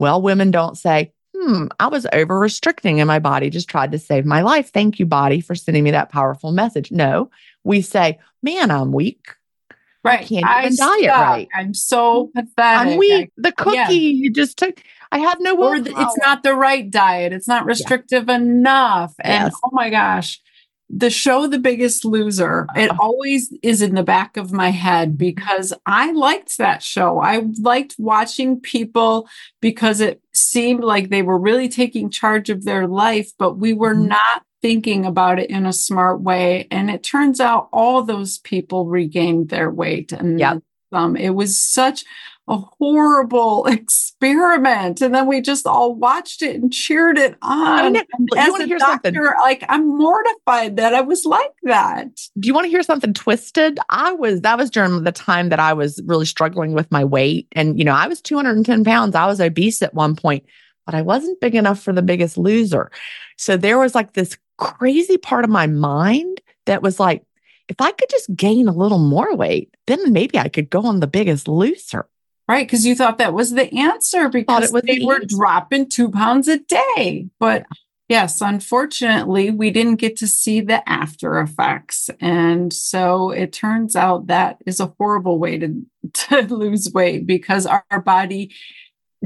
[0.00, 3.98] Well, women don't say, hmm, I was over restricting and my body just tried to
[3.98, 4.70] save my life.
[4.72, 6.90] Thank you, body, for sending me that powerful message.
[6.90, 7.30] No,
[7.62, 9.28] we say, man, I'm weak.
[10.04, 10.20] Right.
[10.20, 11.48] I can't even diet right.
[11.54, 12.92] I'm so pathetic.
[12.92, 13.32] I'm weak.
[13.36, 13.88] The cookie yeah.
[13.88, 14.80] you just took.
[15.10, 17.32] I have no Or the, it's not the right diet.
[17.32, 18.36] It's not restrictive yeah.
[18.36, 19.14] enough.
[19.20, 19.54] And yes.
[19.64, 20.40] oh my gosh,
[20.90, 22.98] the show The Biggest Loser, it uh-huh.
[23.00, 27.20] always is in the back of my head because I liked that show.
[27.20, 29.28] I liked watching people
[29.60, 33.94] because it seemed like they were really taking charge of their life, but we were
[33.94, 34.08] mm-hmm.
[34.08, 36.66] not thinking about it in a smart way.
[36.70, 40.12] And it turns out all those people regained their weight.
[40.12, 40.62] And yep.
[40.90, 42.04] um, it was such
[42.48, 45.00] a horrible experiment.
[45.00, 47.96] And then we just all watched it and cheered it on.
[47.96, 48.04] As
[48.54, 49.14] a doctor, something?
[49.40, 52.08] like I'm mortified that I was like that.
[52.38, 53.78] Do you want to hear something twisted?
[53.90, 57.46] I was, that was during the time that I was really struggling with my weight.
[57.52, 59.14] And, you know, I was 210 pounds.
[59.14, 60.44] I was obese at one point,
[60.86, 62.90] but I wasn't big enough for the biggest loser.
[63.36, 67.22] So there was like this crazy part of my mind that was like,
[67.68, 71.00] if I could just gain a little more weight, then maybe I could go on
[71.00, 72.08] the biggest loser.
[72.48, 72.66] Right.
[72.66, 76.58] Because you thought that was the answer because they the were dropping two pounds a
[76.58, 77.28] day.
[77.38, 77.66] But
[78.08, 82.08] yes, unfortunately, we didn't get to see the after effects.
[82.20, 85.82] And so it turns out that is a horrible way to,
[86.14, 88.54] to lose weight because our, our body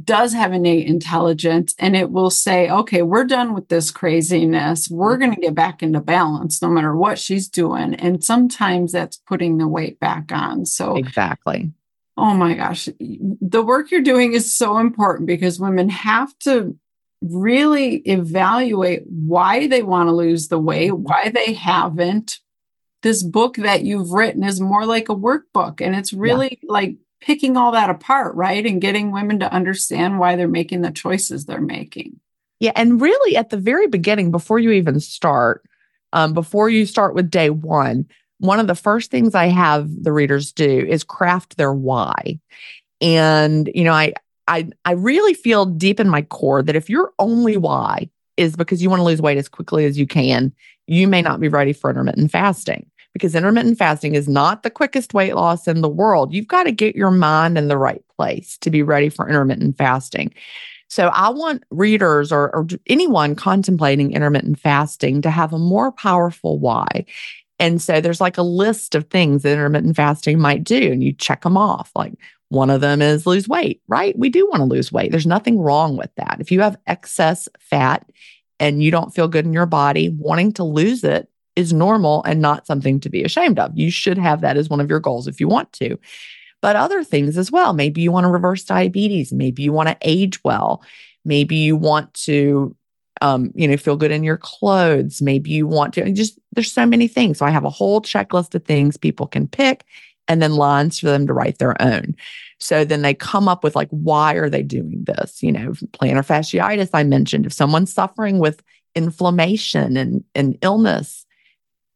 [0.02, 4.88] does have innate intelligence and it will say, okay, we're done with this craziness.
[4.90, 7.94] We're going to get back into balance no matter what she's doing.
[7.94, 10.64] And sometimes that's putting the weight back on.
[10.64, 11.72] So, exactly.
[12.16, 12.88] Oh my gosh.
[12.98, 16.76] The work you're doing is so important because women have to
[17.22, 22.38] really evaluate why they want to lose the weight, why they haven't.
[23.02, 26.72] This book that you've written is more like a workbook and it's really yeah.
[26.72, 28.64] like picking all that apart, right?
[28.66, 32.20] And getting women to understand why they're making the choices they're making.
[32.60, 32.72] Yeah.
[32.76, 35.64] And really, at the very beginning, before you even start,
[36.12, 38.06] um, before you start with day one,
[38.42, 42.40] one of the first things I have the readers do is craft their why.
[43.00, 44.14] And, you know, I,
[44.48, 48.82] I, I really feel deep in my core that if your only why is because
[48.82, 50.52] you want to lose weight as quickly as you can,
[50.88, 55.14] you may not be ready for intermittent fasting because intermittent fasting is not the quickest
[55.14, 56.34] weight loss in the world.
[56.34, 59.78] You've got to get your mind in the right place to be ready for intermittent
[59.78, 60.34] fasting.
[60.88, 66.58] So I want readers or, or anyone contemplating intermittent fasting to have a more powerful
[66.58, 67.06] why.
[67.62, 71.12] And so there's like a list of things that intermittent fasting might do, and you
[71.12, 71.92] check them off.
[71.94, 72.14] Like
[72.48, 74.18] one of them is lose weight, right?
[74.18, 75.12] We do want to lose weight.
[75.12, 76.38] There's nothing wrong with that.
[76.40, 78.04] If you have excess fat
[78.58, 82.40] and you don't feel good in your body, wanting to lose it is normal and
[82.40, 83.70] not something to be ashamed of.
[83.78, 85.96] You should have that as one of your goals if you want to.
[86.62, 87.74] But other things as well.
[87.74, 89.32] Maybe you want to reverse diabetes.
[89.32, 90.82] Maybe you want to age well.
[91.24, 92.74] Maybe you want to,
[93.22, 95.22] um, you know, feel good in your clothes.
[95.22, 97.38] Maybe you want to just, there's so many things.
[97.38, 99.84] So I have a whole checklist of things people can pick
[100.26, 102.16] and then lines for them to write their own.
[102.58, 105.40] So then they come up with like, why are they doing this?
[105.40, 107.46] You know, plantar fasciitis, I mentioned.
[107.46, 108.60] If someone's suffering with
[108.96, 111.24] inflammation and, and illness,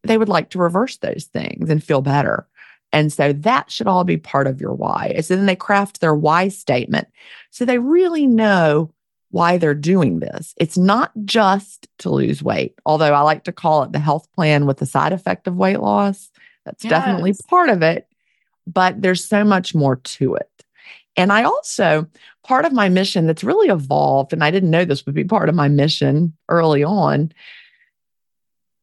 [0.04, 2.46] they would like to reverse those things and feel better.
[2.92, 5.20] And so that should all be part of your why.
[5.22, 7.08] So then they craft their why statement.
[7.50, 8.92] So they really know
[9.30, 10.54] why they're doing this.
[10.56, 14.66] It's not just to lose weight, although I like to call it the health plan
[14.66, 16.30] with the side effect of weight loss.
[16.64, 16.90] That's yes.
[16.90, 18.08] definitely part of it,
[18.66, 20.50] but there's so much more to it.
[21.16, 22.06] And I also,
[22.44, 25.48] part of my mission that's really evolved, and I didn't know this would be part
[25.48, 27.32] of my mission early on,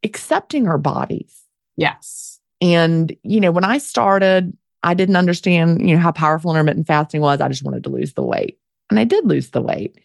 [0.03, 1.41] accepting our bodies.
[1.77, 2.39] Yes.
[2.62, 7.21] And, you know, when I started, I didn't understand, you know, how powerful intermittent fasting
[7.21, 7.39] was.
[7.39, 8.60] I just wanted to lose the weight.
[8.89, 9.99] And I did lose the weight.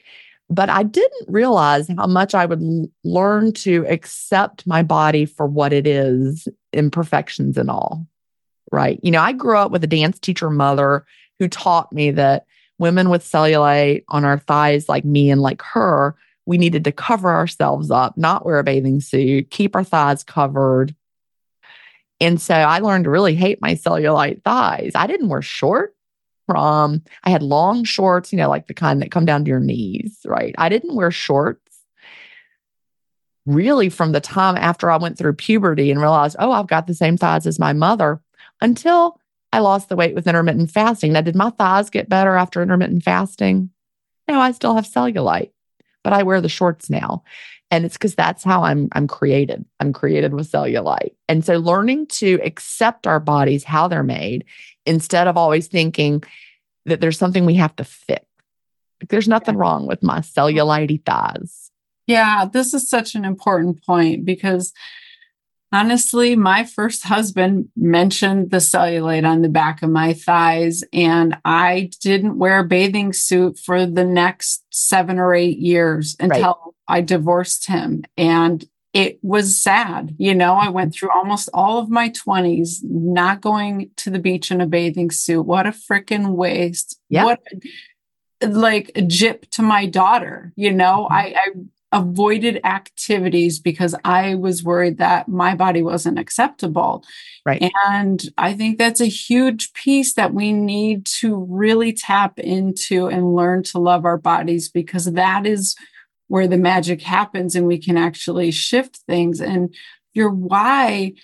[0.50, 5.46] But I didn't realize how much I would l- learn to accept my body for
[5.46, 8.06] what it is, imperfections and all.
[8.72, 8.98] Right.
[9.02, 11.06] You know, I grew up with a dance teacher mother
[11.38, 12.44] who taught me that
[12.78, 17.28] women with cellulite on our thighs, like me and like her, we needed to cover
[17.28, 20.94] ourselves up, not wear a bathing suit, keep our thighs covered.
[22.20, 24.92] And so I learned to really hate my cellulite thighs.
[24.94, 25.94] I didn't wear short
[26.48, 29.61] from, I had long shorts, you know, like the kind that come down to your
[29.61, 30.54] knees, right?
[30.56, 31.61] I didn't wear shorts
[33.44, 36.94] really from the time after I went through puberty and realized, oh, I've got the
[36.94, 38.22] same thighs as my mother
[38.62, 39.20] until
[39.52, 41.12] I lost the weight with intermittent fasting.
[41.12, 43.70] Now, did my thighs get better after intermittent fasting?
[44.26, 45.52] No, I still have cellulite,
[46.02, 47.24] but I wear the shorts now.
[47.70, 49.64] And it's because that's how I'm I'm created.
[49.78, 51.14] I'm created with cellulite.
[51.28, 54.44] And so learning to accept our bodies, how they're made,
[54.87, 56.22] instead of always thinking
[56.87, 58.24] that there's something we have to fix.
[59.00, 61.70] Like there's nothing wrong with my cellulite thighs.
[62.07, 64.72] Yeah, this is such an important point because
[65.72, 71.90] honestly, my first husband mentioned the cellulite on the back of my thighs, and I
[72.00, 76.74] didn't wear a bathing suit for the next seven or eight years until right.
[76.88, 78.05] I divorced him.
[78.16, 80.14] And it was sad.
[80.18, 84.51] You know, I went through almost all of my 20s not going to the beach
[84.51, 85.42] in a bathing suit.
[85.42, 86.98] What a freaking waste.
[87.09, 87.24] Yeah.
[87.24, 87.40] What
[88.40, 90.53] like a jip to my daughter.
[90.57, 91.12] You know, mm-hmm.
[91.12, 91.51] I, I
[91.92, 97.05] avoided activities because I was worried that my body wasn't acceptable.
[97.46, 97.70] Right.
[97.87, 103.35] And I think that's a huge piece that we need to really tap into and
[103.35, 105.77] learn to love our bodies because that is
[106.28, 109.40] where the magic happens and we can actually shift things.
[109.40, 109.74] And
[110.14, 111.14] your why,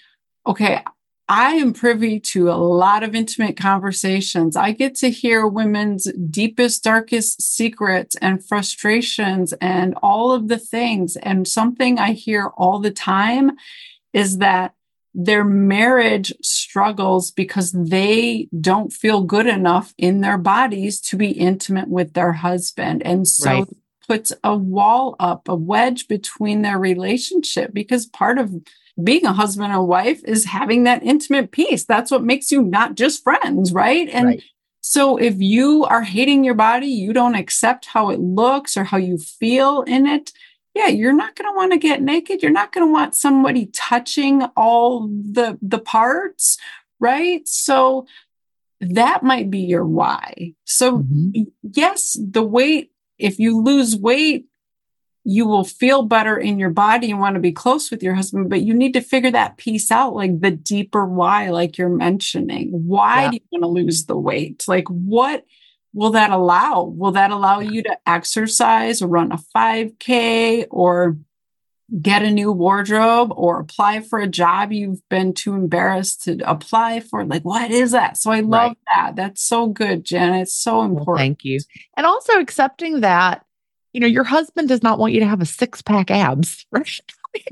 [0.47, 0.83] okay,
[1.29, 4.57] I am privy to a lot of intimate conversations.
[4.57, 11.17] I get to hear women's deepest, darkest secrets and frustrations and all of the things.
[11.17, 13.53] And something I hear all the time
[14.13, 14.75] is that
[15.15, 21.89] their marriage struggles because they don't feel good enough in their bodies to be intimate
[21.89, 23.01] with their husband.
[23.03, 23.69] And so right.
[24.07, 28.55] Puts a wall up, a wedge between their relationship because part of
[29.03, 31.85] being a husband and wife is having that intimate piece.
[31.85, 34.09] That's what makes you not just friends, right?
[34.09, 34.43] And right.
[34.81, 38.99] so if you are hating your body, you don't accept how it looks or how
[38.99, 40.33] you feel in it.
[40.75, 42.43] Yeah, you're not going to want to get naked.
[42.43, 46.59] You're not going to want somebody touching all the the parts,
[46.99, 47.47] right?
[47.47, 48.07] So
[48.81, 50.55] that might be your why.
[50.65, 51.43] So mm-hmm.
[51.63, 54.47] yes, the weight if you lose weight
[55.25, 58.51] you will feel better in your body and want to be close with your husband,
[58.51, 62.69] but you need to figure that piece out, like the deeper why, like you're mentioning.
[62.71, 63.31] Why yeah.
[63.31, 64.65] do you want to lose the weight?
[64.69, 65.47] Like, what
[65.95, 66.83] will that allow?
[66.83, 71.17] Will that allow you to exercise or run a 5K or
[72.01, 77.01] get a new wardrobe or apply for a job you've been too embarrassed to apply
[77.01, 77.25] for?
[77.25, 78.17] Like, what is that?
[78.17, 78.79] So I love right.
[78.95, 79.17] that.
[79.17, 80.35] That's so good, Gin.
[80.35, 81.07] It's so important.
[81.07, 81.61] Well, thank you.
[81.97, 83.45] And also accepting that
[83.95, 87.01] you know, your husband does not want you to have a six pack abs, right?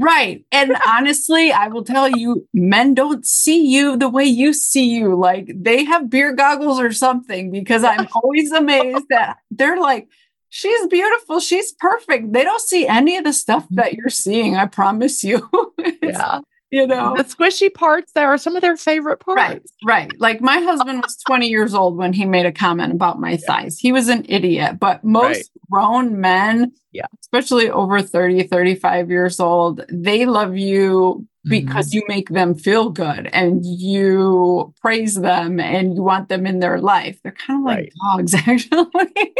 [0.00, 0.44] right.
[0.52, 5.14] And honestly, I will tell you, men don't see you the way you see you.
[5.14, 10.08] Like they have beer goggles or something because I'm always amazed that they're like,
[10.52, 11.40] she's beautiful.
[11.40, 12.32] She's perfect.
[12.32, 14.54] They don't see any of the stuff that you're seeing.
[14.54, 15.48] I promise you.
[16.02, 16.40] yeah
[16.72, 20.40] you know the squishy parts that are some of their favorite parts right right like
[20.40, 23.92] my husband was 20 years old when he made a comment about my thighs he
[23.92, 25.46] was an idiot but most right.
[25.70, 31.98] grown men yeah especially over 30 35 years old they love you because mm-hmm.
[31.98, 36.80] you make them feel good and you praise them and you want them in their
[36.80, 37.92] life they're kind of like right.
[38.14, 39.34] dogs actually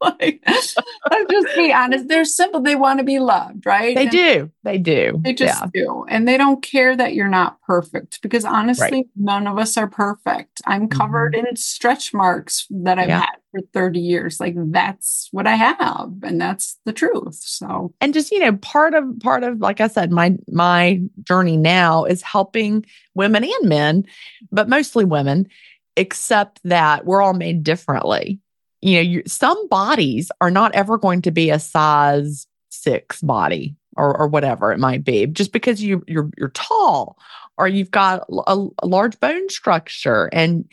[0.02, 2.08] like, I'm just be honest.
[2.08, 2.60] They're simple.
[2.60, 3.94] They want to be loved, right?
[3.94, 4.50] They and do.
[4.62, 5.20] They do.
[5.22, 5.70] They just yeah.
[5.72, 6.06] do.
[6.08, 9.06] And they don't care that you're not perfect because honestly, right.
[9.14, 10.62] none of us are perfect.
[10.66, 11.48] I'm covered mm-hmm.
[11.48, 13.20] in stretch marks that I've yeah.
[13.20, 14.40] had for 30 years.
[14.40, 16.12] Like that's what I have.
[16.22, 17.34] And that's the truth.
[17.34, 21.58] So and just, you know, part of part of, like I said, my my journey
[21.58, 24.06] now is helping women and men,
[24.50, 25.46] but mostly women,
[25.96, 28.40] accept that we're all made differently
[28.82, 33.76] you know, you, some bodies are not ever going to be a size six body
[33.96, 37.18] or, or whatever it might be, just because you you're you're tall
[37.58, 40.64] or you've got a, a large bone structure, and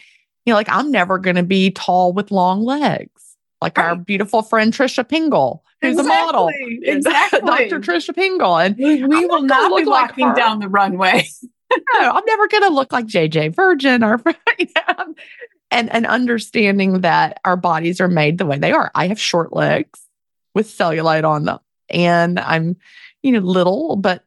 [0.45, 3.89] you know, like I'm never going to be tall with long legs, like right.
[3.89, 6.15] our beautiful friend Tricia Pingel, who's exactly.
[6.15, 6.49] a model,
[6.83, 7.79] exactly, Dr.
[7.81, 11.27] Tricia Pingel, and we, we will not be walking like down the runway.
[11.71, 14.17] no, I'm never going to look like JJ Virgin or
[15.71, 18.91] and and understanding that our bodies are made the way they are.
[18.95, 19.99] I have short legs
[20.53, 21.59] with cellulite on them,
[21.89, 22.77] and I'm
[23.21, 24.23] you know little, but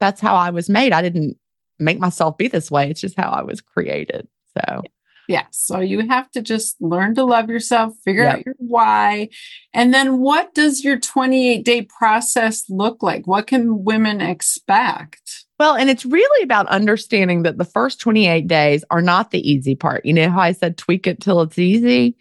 [0.00, 0.92] that's how I was made.
[0.92, 1.36] I didn't
[1.78, 2.90] make myself be this way.
[2.90, 4.28] It's just how I was created.
[4.56, 4.82] So.
[5.28, 5.44] Yeah.
[5.50, 8.38] So you have to just learn to love yourself, figure yep.
[8.38, 9.28] out your why.
[9.72, 13.26] And then what does your 28 day process look like?
[13.26, 15.46] What can women expect?
[15.62, 19.76] Well, and it's really about understanding that the first 28 days are not the easy
[19.76, 20.04] part.
[20.04, 22.16] You know how I said tweak it till it's easy?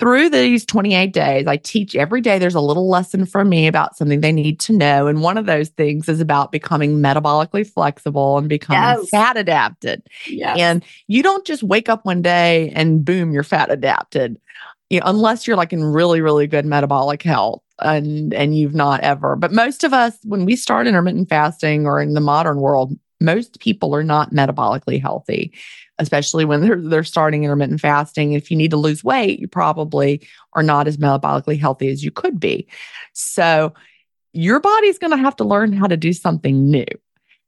[0.00, 3.96] Through these 28 days, I teach every day there's a little lesson from me about
[3.96, 5.06] something they need to know.
[5.06, 9.08] And one of those things is about becoming metabolically flexible and becoming yes.
[9.08, 10.02] fat adapted.
[10.26, 10.58] Yes.
[10.58, 14.36] And you don't just wake up one day and boom, you're fat adapted.
[14.90, 19.00] You know, unless you're like in really, really good metabolic health and and you've not
[19.00, 19.36] ever.
[19.36, 23.60] But most of us, when we start intermittent fasting or in the modern world, most
[23.60, 25.52] people are not metabolically healthy,
[25.98, 28.32] especially when they're they're starting intermittent fasting.
[28.32, 32.10] If you need to lose weight, you probably are not as metabolically healthy as you
[32.10, 32.68] could be.
[33.12, 33.72] So
[34.32, 36.84] your body's going to have to learn how to do something new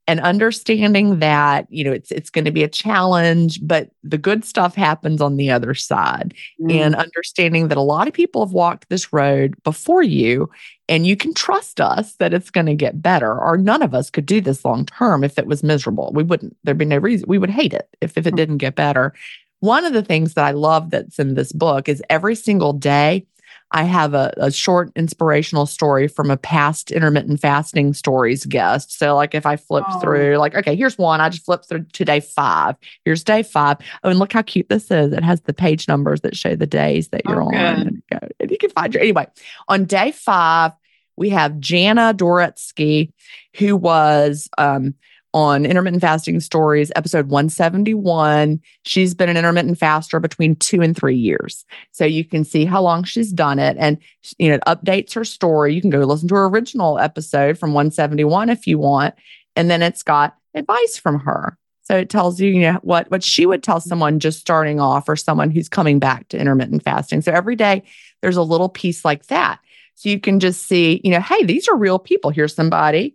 [0.09, 4.45] and understanding that you know it's it's going to be a challenge but the good
[4.45, 6.73] stuff happens on the other side mm.
[6.73, 10.51] and understanding that a lot of people have walked this road before you
[10.89, 14.09] and you can trust us that it's going to get better or none of us
[14.09, 17.27] could do this long term if it was miserable we wouldn't there'd be no reason
[17.29, 18.39] we would hate it if, if it mm.
[18.39, 19.13] didn't get better
[19.61, 23.27] one of the things that i love that's in this book is every single day
[23.71, 28.99] I have a, a short inspirational story from a past intermittent fasting stories guest.
[28.99, 30.01] So, like, if I flip oh.
[30.01, 31.21] through, like, okay, here's one.
[31.21, 32.77] I just flipped through to day five.
[33.05, 33.77] Here's day five.
[34.03, 35.13] Oh, and look how cute this is.
[35.13, 37.55] It has the page numbers that show the days that you're oh, on.
[37.55, 38.03] And,
[38.41, 39.27] and you can find your, anyway,
[39.69, 40.73] on day five,
[41.17, 43.13] we have Jana Doretsky,
[43.57, 44.95] who was um,
[45.39, 48.61] on intermittent fasting stories, episode 171.
[48.85, 51.65] She's been an intermittent faster between two and three years.
[51.93, 53.99] So you can see how long she's done it and,
[54.39, 55.75] you know, it updates her story.
[55.75, 59.15] You can go listen to her original episode from 171 if you want.
[59.55, 61.57] And then it's got advice from her.
[61.83, 65.09] So it tells you, you know, what, what she would tell someone just starting off
[65.09, 67.23] or someone who's coming back to intermittent fasting.
[67.23, 67.85] So every day
[68.23, 69.61] there's a little piece like that.
[69.95, 72.31] So you can just see, you know, hey, these are real people.
[72.31, 73.15] Here's somebody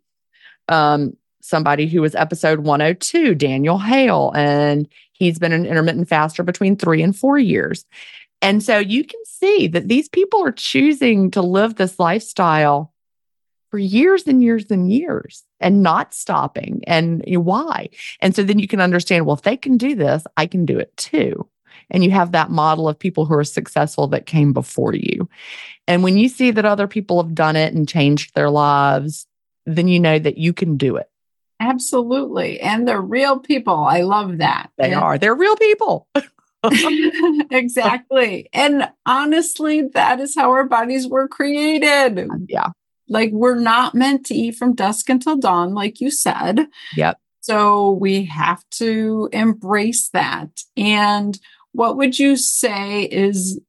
[0.69, 6.77] um, somebody who was episode 102, Daniel Hale, and he's been an intermittent faster between
[6.77, 7.85] three and four years.
[8.41, 12.93] And so you can see that these people are choosing to live this lifestyle
[13.69, 16.81] for years and years and years and not stopping.
[16.87, 17.89] And why?
[18.21, 20.79] And so then you can understand well, if they can do this, I can do
[20.79, 21.49] it too.
[21.89, 25.27] And you have that model of people who are successful that came before you.
[25.87, 29.27] And when you see that other people have done it and changed their lives,
[29.65, 31.09] then you know that you can do it.
[31.59, 32.59] Absolutely.
[32.59, 33.75] And they're real people.
[33.75, 34.69] I love that.
[34.77, 35.17] They and- are.
[35.17, 36.07] They're real people.
[37.51, 38.49] exactly.
[38.53, 42.19] And honestly, that is how our bodies were created.
[42.19, 42.69] Uh, yeah.
[43.09, 46.67] Like we're not meant to eat from dusk until dawn, like you said.
[46.95, 47.17] Yep.
[47.41, 50.61] So we have to embrace that.
[50.77, 51.37] And
[51.73, 53.59] what would you say is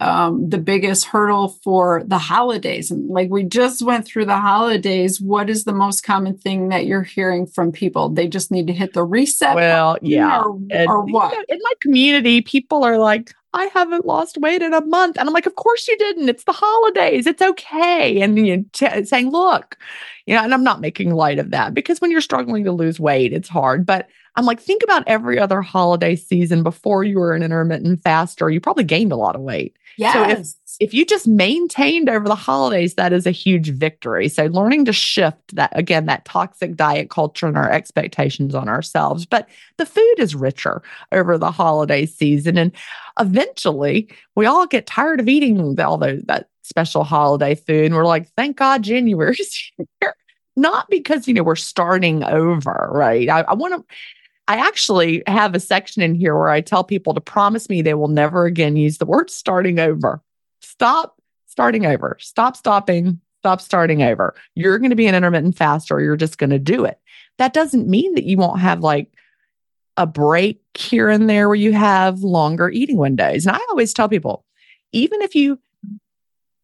[0.00, 2.90] um, the biggest hurdle for the holidays?
[2.90, 6.86] And like we just went through the holidays, what is the most common thing that
[6.86, 8.08] you're hearing from people?
[8.08, 9.54] They just need to hit the reset.
[9.54, 10.42] Well, yeah.
[10.42, 11.32] Or, and, or what?
[11.32, 15.16] You know, in my community, people are like, I haven't lost weight in a month.
[15.18, 16.28] And I'm like, of course you didn't.
[16.28, 17.26] It's the holidays.
[17.26, 18.20] It's okay.
[18.20, 19.78] And you know, t- saying, look,
[20.26, 23.00] you know, and I'm not making light of that because when you're struggling to lose
[23.00, 23.86] weight, it's hard.
[23.86, 28.50] But I'm like, think about every other holiday season before you were an intermittent faster.
[28.50, 29.76] You probably gained a lot of weight.
[29.96, 30.14] Yes.
[30.14, 34.28] So if if you just maintained over the holidays, that is a huge victory.
[34.28, 39.24] So learning to shift that again, that toxic diet culture and our expectations on ourselves.
[39.24, 40.82] But the food is richer
[41.12, 42.58] over the holiday season.
[42.58, 42.72] And
[43.18, 47.86] eventually we all get tired of eating all those that special holiday food.
[47.86, 50.14] And we're like, thank God January's here.
[50.56, 53.28] Not because, you know, we're starting over, right?
[53.28, 53.94] I, I want to
[54.48, 57.94] I actually have a section in here where I tell people to promise me they
[57.94, 60.22] will never again use the word starting over.
[60.60, 62.16] Stop starting over.
[62.20, 63.20] Stop stopping.
[63.40, 64.34] Stop starting over.
[64.54, 66.98] You're going to be an intermittent fast or you're just going to do it.
[67.38, 69.12] That doesn't mean that you won't have like
[69.96, 73.46] a break here and there where you have longer eating windows.
[73.46, 74.44] And I always tell people
[74.92, 75.58] even if you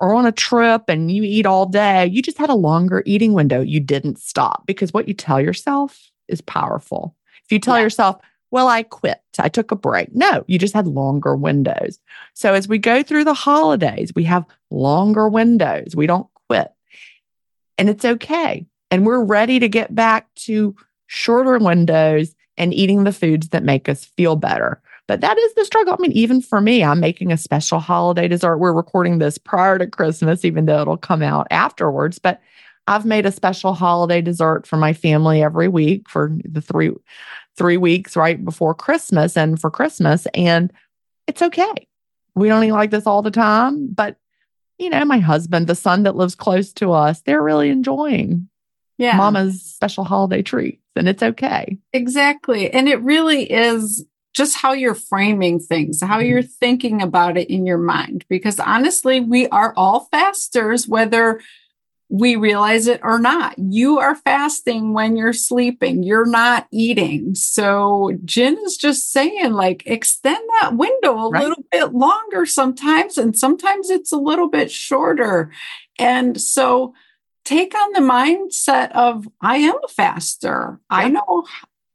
[0.01, 3.33] are on a trip and you eat all day, you just had a longer eating
[3.33, 3.61] window.
[3.61, 7.17] You didn't stop because what you tell yourself is powerful.
[7.45, 7.85] If you tell yeah.
[7.85, 8.21] yourself,
[8.51, 10.15] well, I quit, I took a break.
[10.15, 11.99] No, you just had longer windows.
[12.35, 15.97] So as we go through the holidays, we have longer windows.
[15.97, 16.71] We don't quit.
[17.79, 18.67] And it's okay.
[18.91, 20.77] And we're ready to get back to
[21.07, 24.83] shorter windows and eating the foods that make us feel better.
[25.09, 25.95] But that is the struggle.
[25.95, 28.59] I mean, even for me, I'm making a special holiday dessert.
[28.59, 32.19] We're recording this prior to Christmas, even though it'll come out afterwards.
[32.19, 32.41] But
[32.87, 36.91] I've made a special holiday dessert for my family every week for the three
[37.57, 40.27] three weeks right before Christmas and for Christmas.
[40.35, 40.73] And
[41.27, 41.73] it's okay.
[42.35, 44.17] We don't eat like this all the time, but
[44.79, 48.49] you know, my husband, the son that lives close to us, they're really enjoying
[48.99, 49.17] yeah.
[49.17, 51.79] mama's special holiday treats and it's okay.
[51.93, 52.71] Exactly.
[52.73, 56.29] And it really is just how you're framing things, how mm-hmm.
[56.29, 58.25] you're thinking about it in your mind.
[58.29, 61.41] Because honestly, we are all fasters, whether
[62.13, 63.55] we realize it or not.
[63.59, 67.35] You are fasting when you're sleeping, you're not eating.
[67.35, 71.43] So, Gin is just saying, like, extend that window a right.
[71.43, 75.51] little bit longer sometimes, and sometimes it's a little bit shorter.
[75.99, 76.93] And so,
[77.47, 80.81] take on the mindset of, I am a faster.
[80.91, 80.97] Yeah.
[80.99, 81.47] I know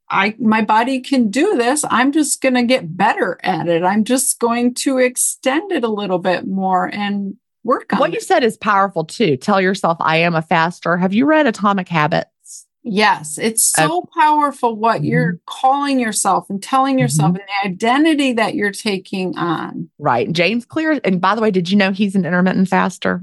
[0.10, 1.86] I my body can do this.
[1.92, 3.84] I'm just going to get better at it.
[3.84, 7.36] I'm just going to extend it a little bit more and
[7.68, 8.16] work on What it.
[8.16, 9.38] you said is powerful too.
[9.38, 10.98] Tell yourself I am a faster.
[10.98, 12.66] Have you read Atomic Habits?
[12.90, 15.06] Yes, it's so uh, powerful what mm-hmm.
[15.06, 17.42] you're calling yourself and telling yourself mm-hmm.
[17.66, 19.90] and the identity that you're taking on.
[20.00, 20.32] Right.
[20.32, 23.22] James Clear and by the way, did you know he's an intermittent faster?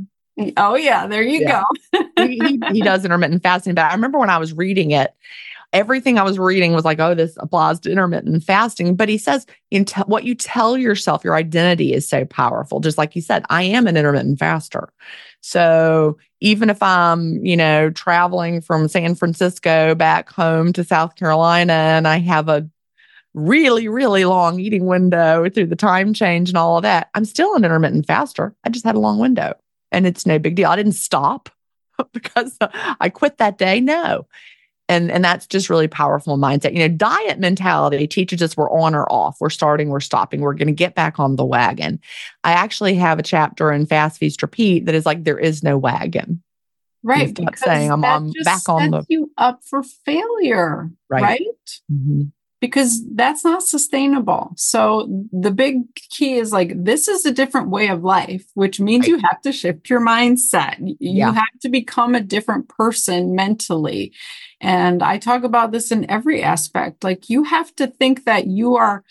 [0.57, 1.63] Oh yeah, there you yeah.
[1.93, 2.03] go.
[2.27, 5.15] he, he, he does intermittent fasting, but I remember when I was reading it,
[5.75, 8.95] everything I was reading was like, oh, this applies to intermittent fasting.
[8.95, 9.45] But he says,
[10.07, 12.81] what you tell yourself, your identity is so powerful.
[12.81, 14.89] Just like you said, I am an intermittent faster.
[15.41, 21.72] So even if I'm, you know, traveling from San Francisco back home to South Carolina
[21.72, 22.68] and I have a
[23.35, 27.57] really, really long eating window through the time change and all of that, I'm still
[27.57, 28.55] an intermittent faster.
[28.62, 29.55] I just had a long window
[29.91, 30.70] and it's no big deal.
[30.70, 31.51] I didn't stop
[32.12, 32.57] because
[33.01, 33.81] I quit that day.
[33.81, 34.29] No,
[34.89, 38.95] and and that's just really powerful mindset you know diet mentality teaches us we're on
[38.95, 41.99] or off we're starting we're stopping we're going to get back on the wagon
[42.45, 45.78] i actually have a chapter in fast feast repeat that is like there is no
[45.78, 46.43] wagon
[47.03, 51.80] right saying i'm on back on the you up for failure right, right?
[51.93, 52.22] Mm-hmm
[52.64, 54.55] because that's not sustainable.
[54.57, 59.03] So the big key is like this is a different way of life, which means
[59.03, 59.09] right.
[59.11, 60.78] you have to shift your mindset.
[60.78, 61.32] You yeah.
[61.35, 64.14] have to become a different person mentally.
[64.61, 67.05] And I talk about this in every aspect.
[67.05, 69.05] Like you have to think that you are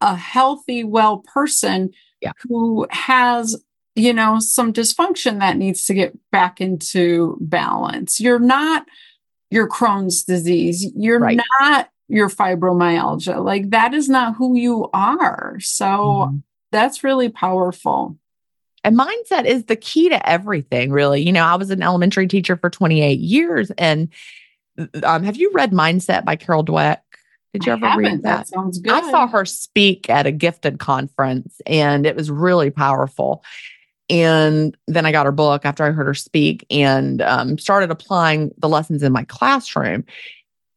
[0.00, 1.90] a healthy, well person
[2.20, 2.32] yeah.
[2.48, 3.56] who has
[3.94, 8.20] you know some dysfunction that needs to get back into balance.
[8.20, 8.86] You're not
[9.50, 10.86] your Crohn's disease.
[10.94, 11.40] You're right.
[11.60, 13.42] not your fibromyalgia.
[13.42, 15.56] Like that is not who you are.
[15.60, 16.36] So mm-hmm.
[16.72, 18.16] that's really powerful.
[18.84, 21.22] And mindset is the key to everything, really.
[21.22, 23.72] You know, I was an elementary teacher for 28 years.
[23.72, 24.08] And
[25.04, 26.98] um, have you read Mindset by Carol Dweck?
[27.52, 28.38] Did you ever read that?
[28.38, 28.92] That sounds good.
[28.92, 33.42] I saw her speak at a gifted conference and it was really powerful.
[34.10, 38.52] And then I got her book after I heard her speak and um, started applying
[38.58, 40.04] the lessons in my classroom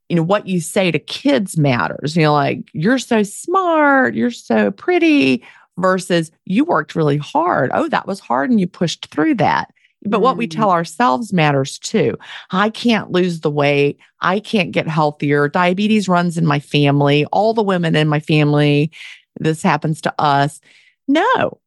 [0.09, 2.17] you know, what you say to kids matters.
[2.17, 5.43] You know, like, you're so smart, you're so pretty,
[5.77, 7.71] versus you worked really hard.
[7.73, 9.71] Oh, that was hard and you pushed through that.
[10.03, 10.73] But what we tell mm.
[10.73, 12.17] ourselves matters too.
[12.51, 13.99] I can't lose the weight.
[14.21, 15.49] I can't get healthier.
[15.49, 17.25] Diabetes runs in my family.
[17.33, 18.91] All the women in my family,
[19.39, 20.61] this happens to us.
[21.07, 21.59] No.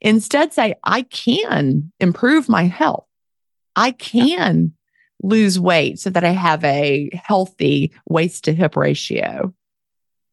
[0.00, 3.06] Instead, say, I can improve my health.
[3.74, 4.74] I can
[5.22, 9.52] lose weight so that I have a healthy waist to hip ratio.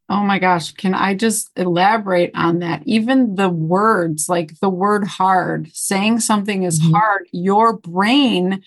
[0.07, 2.83] Oh my gosh, can I just elaborate on that?
[2.85, 6.93] Even the words, like the word hard, saying something is mm-hmm.
[6.93, 8.63] hard, your brain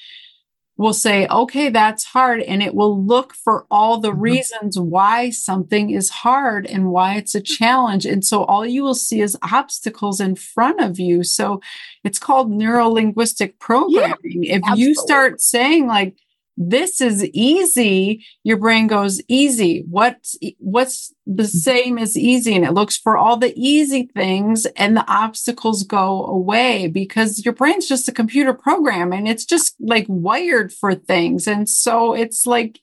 [0.76, 2.40] will say, okay, that's hard.
[2.40, 4.20] And it will look for all the mm-hmm.
[4.20, 8.06] reasons why something is hard and why it's a challenge.
[8.06, 11.24] And so all you will see is obstacles in front of you.
[11.24, 11.60] So
[12.04, 14.16] it's called neuro linguistic programming.
[14.22, 14.84] Yeah, if absolutely.
[14.84, 16.14] you start saying, like,
[16.60, 21.58] this is easy your brain goes easy what's what's the mm-hmm.
[21.58, 26.26] same as easy and it looks for all the easy things and the obstacles go
[26.26, 31.46] away because your brain's just a computer program and it's just like wired for things
[31.46, 32.80] and so it's like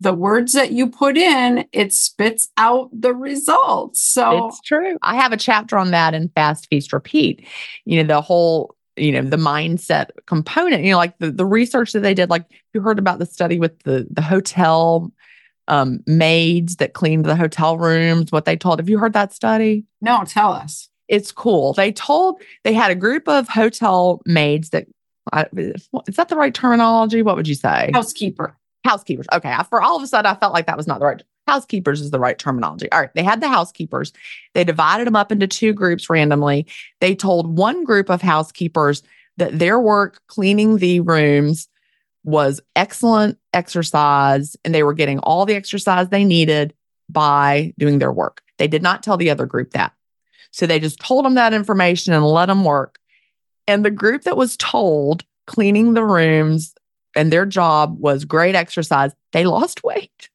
[0.00, 4.02] the words that you put in, it spits out the results.
[4.02, 4.98] So it's true.
[5.02, 7.46] I have a chapter on that in Fast Feast Repeat.
[7.86, 11.92] You know, the whole, you know, the mindset component, you know, like the, the research
[11.92, 15.12] that they did, like you heard about the study with the the hotel
[15.68, 18.78] um, maids that cleaned the hotel rooms, what they told.
[18.78, 19.84] Have you heard that study?
[20.00, 20.88] No, tell us.
[21.08, 21.72] It's cool.
[21.72, 24.86] They told they had a group of hotel maids that
[25.56, 27.22] is that the right terminology?
[27.22, 27.90] What would you say?
[27.92, 28.56] Housekeeper.
[28.84, 29.26] Housekeepers.
[29.32, 29.54] Okay.
[29.68, 31.22] For all of a sudden, I felt like that was not the right.
[31.46, 32.90] Housekeepers is the right terminology.
[32.90, 33.14] All right.
[33.14, 34.12] They had the housekeepers.
[34.54, 36.66] They divided them up into two groups randomly.
[37.00, 39.02] They told one group of housekeepers
[39.36, 41.68] that their work cleaning the rooms
[42.24, 46.74] was excellent exercise and they were getting all the exercise they needed
[47.08, 48.42] by doing their work.
[48.58, 49.92] They did not tell the other group that.
[50.50, 52.98] So they just told them that information and let them work.
[53.68, 56.74] And the group that was told cleaning the rooms
[57.14, 60.28] and their job was great exercise, they lost weight.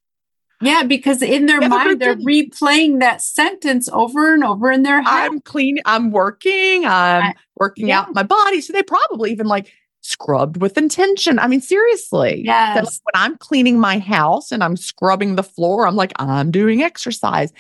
[0.62, 5.30] Yeah, because in their mind, they're replaying that sentence over and over in their head.
[5.30, 8.02] I'm clean, I'm working, I'm I, working yeah.
[8.02, 8.62] out my body.
[8.62, 11.40] So they probably even like scrubbed with intention.
[11.40, 12.44] I mean, seriously.
[12.46, 12.96] Yes.
[12.96, 16.82] So when I'm cleaning my house and I'm scrubbing the floor, I'm like, I'm doing
[16.84, 17.52] exercise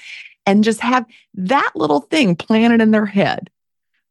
[0.45, 3.49] and just have that little thing planted in their head.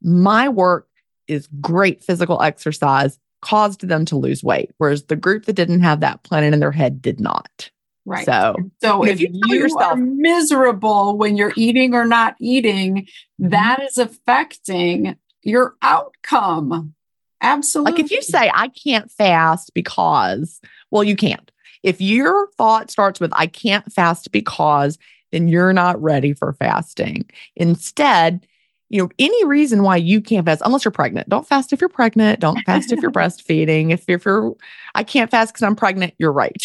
[0.03, 0.89] My work
[1.29, 6.01] is great physical exercise caused them to lose weight, whereas the group that didn't have
[6.01, 7.71] that planted in their head did not.
[8.07, 8.25] Right.
[8.25, 12.97] So, so if, if you, you yourself, are miserable when you're eating or not eating,
[12.97, 13.49] mm-hmm.
[13.51, 16.95] that is affecting your outcome.
[17.43, 17.93] Absolutely.
[17.93, 21.51] Like if you say, I can't fast because, well, you can't.
[21.83, 24.99] If your thought starts with, I can't fast because,
[25.33, 27.25] then you're not ready for fasting.
[27.57, 28.47] Instead,
[28.91, 31.89] you know, any reason why you can't fast, unless you're pregnant, don't fast if you're
[31.89, 32.41] pregnant.
[32.41, 33.93] Don't fast if you're breastfeeding.
[33.93, 34.57] If if you're,
[34.95, 36.61] I can't fast because I'm pregnant, you're right.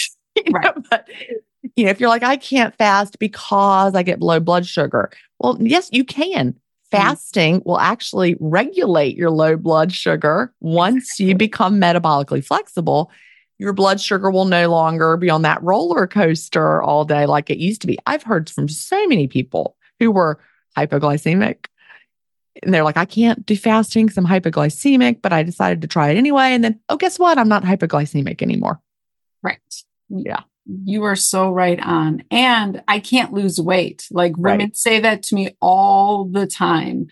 [0.46, 0.76] You know, right.
[0.90, 1.08] But,
[1.76, 5.12] you know, if you're like, I can't fast because I get low blood sugar.
[5.40, 6.50] Well, yes, you can.
[6.50, 6.58] Mm-hmm.
[6.92, 13.12] Fasting will actually regulate your low blood sugar once you become metabolically flexible
[13.58, 17.58] your blood sugar will no longer be on that roller coaster all day like it
[17.58, 17.98] used to be.
[18.06, 20.40] I've heard from so many people who were
[20.78, 21.68] hypoglycemic.
[22.64, 26.10] And they're like, I can't do fasting because I'm hypoglycemic, but I decided to try
[26.10, 26.54] it anyway.
[26.54, 27.38] And then, oh, guess what?
[27.38, 28.82] I'm not hypoglycemic anymore.
[29.42, 29.60] Right.
[30.10, 30.42] Yeah.
[30.66, 32.24] You are so right on.
[32.32, 34.08] And I can't lose weight.
[34.10, 34.76] Like women right.
[34.76, 37.08] say that to me all the time.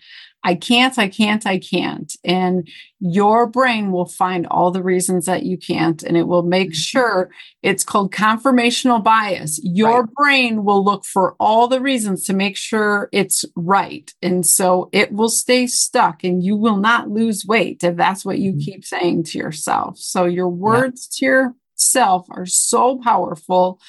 [0.46, 2.14] I can't, I can't, I can't.
[2.22, 2.68] And
[3.00, 6.74] your brain will find all the reasons that you can't, and it will make mm-hmm.
[6.74, 7.30] sure
[7.62, 9.58] it's called confirmational bias.
[9.64, 10.14] Your right.
[10.14, 14.12] brain will look for all the reasons to make sure it's right.
[14.20, 18.38] And so it will stay stuck and you will not lose weight if that's what
[18.38, 18.60] you mm-hmm.
[18.60, 19.96] keep saying to yourself.
[19.98, 21.28] So your words yeah.
[21.28, 23.80] to yourself are so powerful.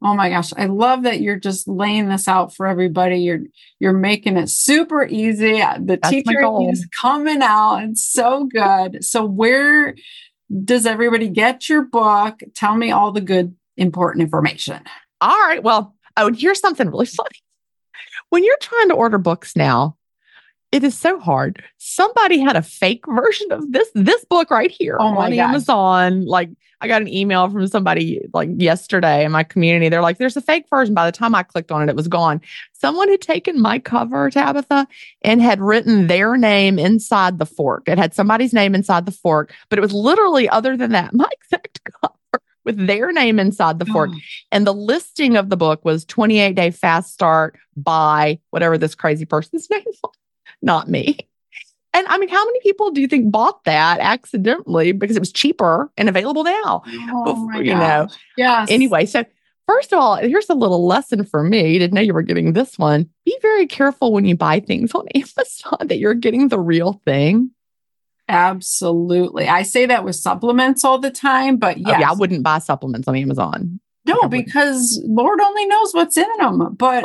[0.00, 3.18] Oh my gosh, I love that you're just laying this out for everybody.
[3.18, 3.40] You're
[3.80, 5.58] you're making it super easy.
[5.58, 7.78] The That's teacher is coming out.
[7.82, 9.04] It's so good.
[9.04, 9.96] So where
[10.64, 12.40] does everybody get your book?
[12.54, 14.80] Tell me all the good important information.
[15.20, 15.62] All right.
[15.62, 17.42] Well, oh, and here's something really funny.
[18.30, 19.96] When you're trying to order books now,
[20.70, 21.64] it is so hard.
[21.78, 25.32] Somebody had a fake version of this this book right here oh on God.
[25.32, 26.24] Amazon.
[26.24, 29.88] Like I got an email from somebody like yesterday in my community.
[29.88, 32.08] They're like, "There's a fake version." By the time I clicked on it, it was
[32.08, 32.40] gone.
[32.72, 34.86] Someone had taken my cover, Tabatha,
[35.22, 37.88] and had written their name inside the fork.
[37.88, 41.28] It had somebody's name inside the fork, but it was literally other than that my
[41.32, 44.10] exact cover with their name inside the fork.
[44.12, 44.18] Oh.
[44.52, 49.24] And the listing of the book was 28 day fast start by whatever this crazy
[49.24, 50.12] person's name was
[50.62, 51.28] not me.
[51.94, 55.32] And I mean, how many people do you think bought that accidentally because it was
[55.32, 56.82] cheaper and available now?
[56.86, 58.08] Oh Before, you know.
[58.36, 58.66] Yeah.
[58.68, 59.24] Anyway, so
[59.66, 61.72] first of all, here's a little lesson for me.
[61.72, 63.08] You didn't know you were getting this one.
[63.24, 67.50] Be very careful when you buy things on Amazon that you're getting the real thing.
[68.28, 69.48] Absolutely.
[69.48, 71.94] I say that with supplements all the time, but yes.
[71.96, 73.80] Oh, yeah, I wouldn't buy supplements on Amazon.
[74.06, 76.74] No, because Lord only knows what's in them.
[76.74, 77.04] But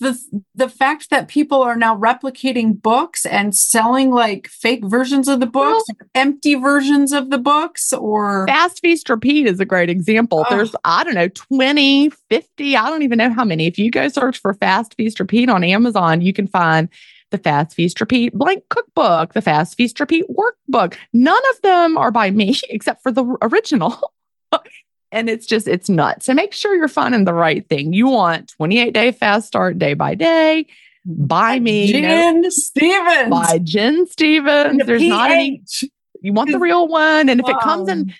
[0.00, 0.18] the
[0.54, 5.46] the fact that people are now replicating books and selling like fake versions of the
[5.46, 10.44] books well, empty versions of the books or fast feast repeat is a great example.
[10.48, 10.54] Oh.
[10.54, 13.66] there's i don't know 20 50 i don't even know how many.
[13.66, 16.88] If you go search for fast feast repeat on amazon you can find
[17.30, 20.96] the fast feast repeat blank cookbook the fast feast repeat workbook.
[21.12, 24.12] None of them are by me except for the original
[25.14, 26.26] and it's just it's nuts.
[26.26, 27.92] So make sure you're finding the right thing.
[27.92, 30.66] You want 28 day fast start day by day.
[31.06, 33.30] By me, Gin no, Stephens.
[33.30, 34.78] By Gin Stephens.
[34.78, 35.08] The There's PH.
[35.08, 35.62] not any.
[36.22, 37.28] You want the real one.
[37.28, 38.14] And if it comes in,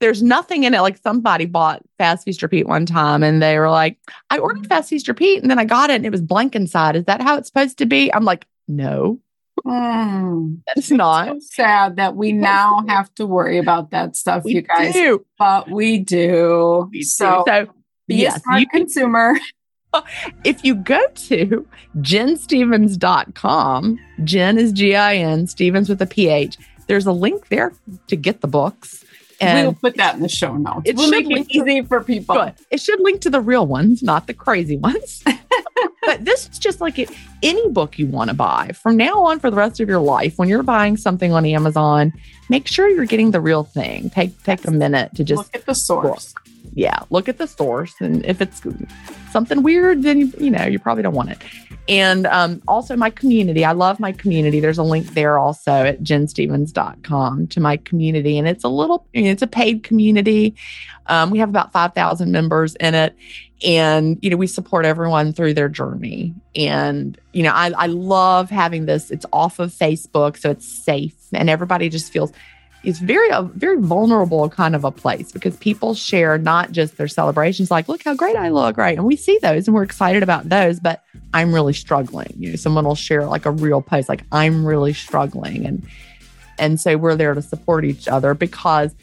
[0.00, 0.82] there's nothing in it.
[0.82, 4.90] Like somebody bought Fast Feast Repeat one time and they were like, I ordered Fast
[4.90, 6.96] Feast Repeat and then I got it and it was blank inside.
[6.96, 8.12] Is that how it's supposed to be?
[8.12, 9.18] I'm like, no.
[9.64, 10.60] Mm.
[10.66, 14.62] That's not so sad that we now have to worry about that stuff, we you
[14.62, 14.92] guys.
[14.92, 15.24] do.
[15.38, 16.88] But we do.
[16.90, 17.04] We do.
[17.04, 17.68] so so
[18.06, 19.36] be yes, a smart you consumer.
[20.44, 21.66] if you go to
[21.98, 27.72] ginstephens.com, Gin is G I N, Stephens with a PH, there's a link there
[28.08, 29.04] to get the books.
[29.38, 30.82] And we'll put that in the show notes.
[30.86, 32.52] It we'll make it link to- easy for people.
[32.70, 35.22] It should link to the real ones, not the crazy ones.
[36.02, 37.10] But this is just like it,
[37.42, 40.38] any book you want to buy from now on for the rest of your life.
[40.38, 42.12] When you're buying something on Amazon,
[42.48, 44.10] make sure you're getting the real thing.
[44.10, 46.34] Take take a minute to just Look at the source.
[46.74, 47.94] yeah, look at the source.
[48.00, 48.62] And if it's
[49.30, 51.38] something weird, then you, you know, you probably don't want it.
[51.88, 53.64] And um, also my community.
[53.64, 54.58] I love my community.
[54.58, 58.38] There's a link there also at ginstephens.com to my community.
[58.38, 60.56] And it's a little, it's a paid community.
[61.06, 63.14] Um, we have about 5,000 members in it.
[63.64, 66.34] And, you know, we support everyone through their journey.
[66.54, 69.10] And, you know, I, I love having this.
[69.10, 71.14] It's off of Facebook, so it's safe.
[71.32, 72.32] And everybody just feels
[72.86, 77.08] it's very a very vulnerable kind of a place because people share not just their
[77.08, 80.22] celebrations like look how great i look right and we see those and we're excited
[80.22, 81.02] about those but
[81.34, 84.92] i'm really struggling you know someone will share like a real post like i'm really
[84.92, 85.84] struggling and
[86.58, 88.94] and so we're there to support each other because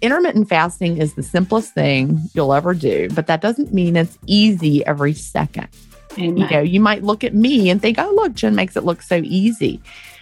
[0.00, 4.84] intermittent fasting is the simplest thing you'll ever do but that doesn't mean it's easy
[4.86, 5.68] every second
[6.16, 6.36] Amen.
[6.36, 9.02] you know, you might look at me and think, oh, look, Gin makes it look
[9.02, 9.80] so easy.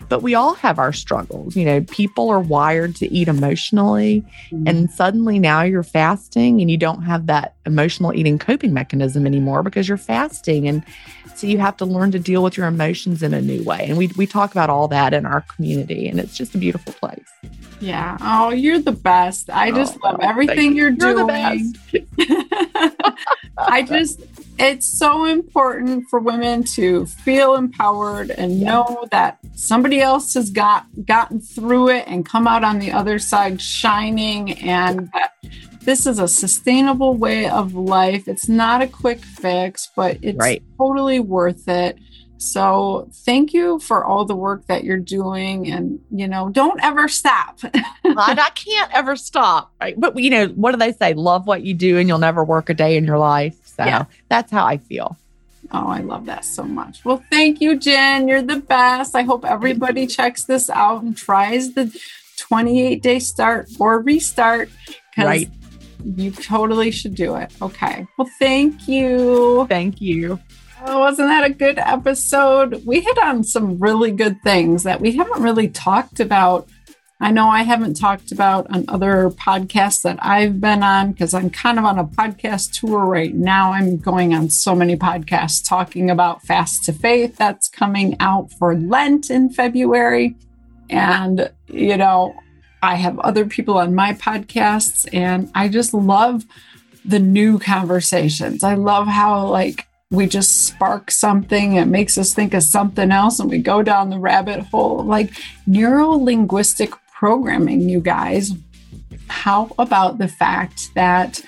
[0.09, 1.57] But we all have our struggles.
[1.57, 4.25] You know, people are wired to eat emotionally.
[4.51, 4.67] Mm-hmm.
[4.69, 9.63] And suddenly now you're fasting and you don't have that emotional eating coping mechanism anymore
[9.63, 10.69] because you're fasting.
[10.69, 10.85] And
[11.35, 13.85] so you have to learn to deal with your emotions in a new way.
[13.89, 16.09] And we, we talk about all that in our community.
[16.09, 17.25] And it's just a beautiful place.
[17.81, 18.17] yeah.
[18.21, 19.51] Oh, you're the best.
[19.51, 21.73] I just Oh, love everything thank you're You're the doing.
[21.73, 23.17] best.
[23.59, 24.21] I just,
[24.59, 28.69] it's so important for women to feel empowered and Yeah.
[28.69, 33.19] know that somebody else has got gotten through it and come out on the other
[33.19, 35.33] side shining, and that
[35.83, 38.27] this is a sustainable way of life.
[38.29, 40.63] It's not a quick fix, but it's Right.
[40.79, 41.97] totally worth it.
[42.39, 47.09] So, thank you for all the work that you're doing, and you know, don't ever
[47.09, 47.59] stop.
[47.65, 49.73] I, I can't ever stop.
[49.81, 49.99] Right.
[49.99, 51.15] But, you know, what do they say?
[51.15, 53.57] Love what you do and you'll never work a day in your life.
[53.77, 54.05] So Yeah.
[54.29, 55.17] that's how I feel.
[55.73, 57.05] Oh, I love that so much.
[57.05, 58.29] Well, thank you, Gin.
[58.29, 59.17] You're the best.
[59.17, 61.93] I hope everybody checks this out and tries the
[62.39, 64.69] 28 day start or restart
[65.11, 65.51] because Right.
[66.05, 67.51] you totally should do it.
[67.61, 68.07] Okay.
[68.17, 69.67] Well, thank you.
[69.69, 70.39] Thank you.
[70.85, 72.83] Oh, wasn't that a good episode?
[72.87, 76.69] We hit on some really good things that we haven't really talked about.
[77.19, 81.49] I know I haven't talked about on other podcasts that I've been on because I'm
[81.49, 83.73] kind of on a podcast tour right now.
[83.73, 88.77] I'm going on so many podcasts talking about Fast to Faith that's coming out for
[88.77, 90.37] Lent in February.
[90.91, 92.39] And, you know,
[92.83, 96.45] I have other people on my podcasts, and I just love
[97.03, 98.63] the new conversations.
[98.63, 103.41] I love how, like, we just spark something, it makes us think of something else,
[103.41, 105.03] and we go down the rabbit hole.
[105.03, 105.33] Like
[105.67, 108.53] neuro linguistic programming, you guys.
[109.29, 111.41] How about the fact that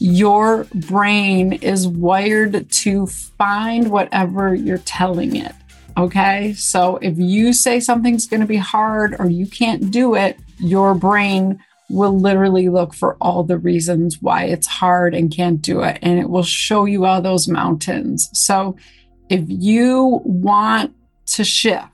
[0.00, 5.52] your brain is wired to find whatever you're telling it?
[5.96, 6.54] Okay.
[6.54, 10.94] So if you say something's going to be hard or you can't do it, your
[10.94, 15.98] brain will literally look for all the reasons why it's hard and can't do it.
[16.00, 18.30] And it will show you all those mountains.
[18.32, 18.76] So
[19.28, 20.94] if you want
[21.26, 21.91] to shift,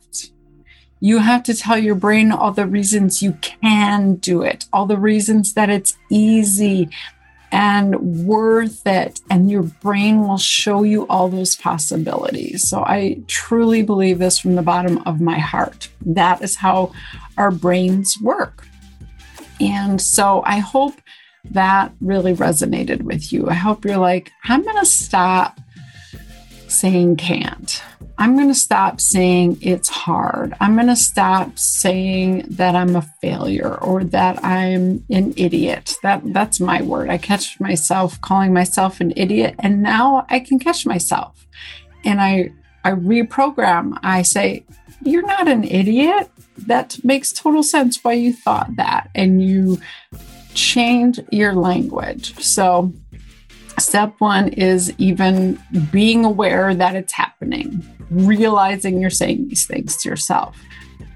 [1.00, 4.98] you have to tell your brain all the reasons you can do it, all the
[4.98, 6.88] reasons that it's easy
[7.50, 9.20] and worth it.
[9.30, 12.68] And your brain will show you all those possibilities.
[12.68, 15.88] So I truly believe this from the bottom of my heart.
[16.04, 16.92] That is how
[17.36, 18.66] our brains work.
[19.60, 21.00] And so I hope
[21.50, 23.48] that really resonated with you.
[23.48, 25.58] I hope you're like, I'm going to stop
[26.68, 27.82] saying can't.
[28.18, 30.52] I'm going to stop saying it's hard.
[30.60, 35.96] I'm going to stop saying that I'm a failure or that I'm an idiot.
[36.02, 37.10] That that's my word.
[37.10, 41.46] I catch myself calling myself an idiot and now I can catch myself.
[42.04, 42.52] And I
[42.84, 43.98] I reprogram.
[44.02, 44.64] I say,
[45.04, 46.28] "You're not an idiot."
[46.66, 49.80] That makes total sense why you thought that and you
[50.54, 52.36] change your language.
[52.42, 52.92] So
[53.78, 55.58] Step one is even
[55.90, 60.56] being aware that it's happening, realizing you're saying these things to yourself.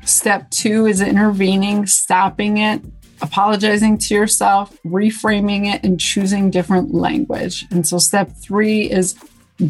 [0.04, 2.82] Step two is intervening, stopping it,
[3.20, 7.64] apologizing to yourself, reframing it, and choosing different language.
[7.70, 9.16] And so step three is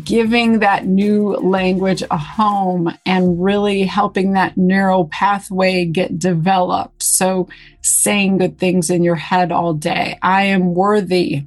[0.05, 7.03] giving that new language a home and really helping that neural pathway get developed.
[7.03, 7.49] So,
[7.83, 11.45] saying good things in your head all day I am worthy,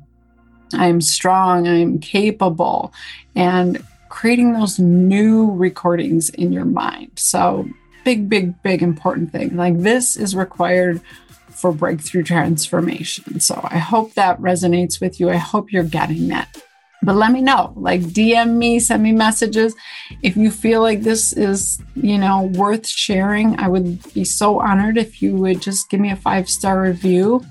[0.75, 2.93] I am strong, I am capable,
[3.35, 7.11] and creating those new recordings in your mind.
[7.15, 7.67] So,
[8.03, 9.57] big, big, big important thing.
[9.57, 11.01] Like, this is required
[11.49, 13.39] for breakthrough transformation.
[13.39, 15.29] So, I hope that resonates with you.
[15.29, 16.61] I hope you're getting that
[17.05, 19.75] but let me know like dm me send me messages
[20.23, 24.97] if you feel like this is you know worth sharing i would be so honored
[24.97, 27.45] if you would just give me a five star review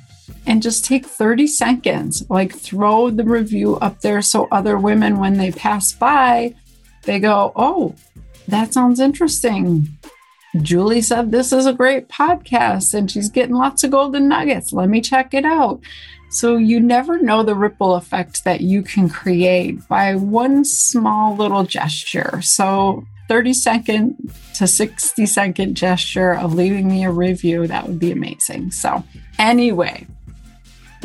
[0.47, 5.39] and just take 30 seconds like throw the review up there so other women when
[5.39, 6.55] they pass by
[7.03, 7.95] they go oh
[8.49, 9.89] that sounds interesting
[10.63, 14.73] Julie said this is a great podcast and she's getting lots of golden nuggets.
[14.73, 15.81] Let me check it out.
[16.31, 21.65] So you never know the ripple effect that you can create by one small little
[21.65, 22.41] gesture.
[22.43, 28.13] So 30 second to 60 second gesture of leaving me a review, that would be
[28.13, 28.71] amazing.
[28.71, 29.03] So
[29.39, 30.07] anyway,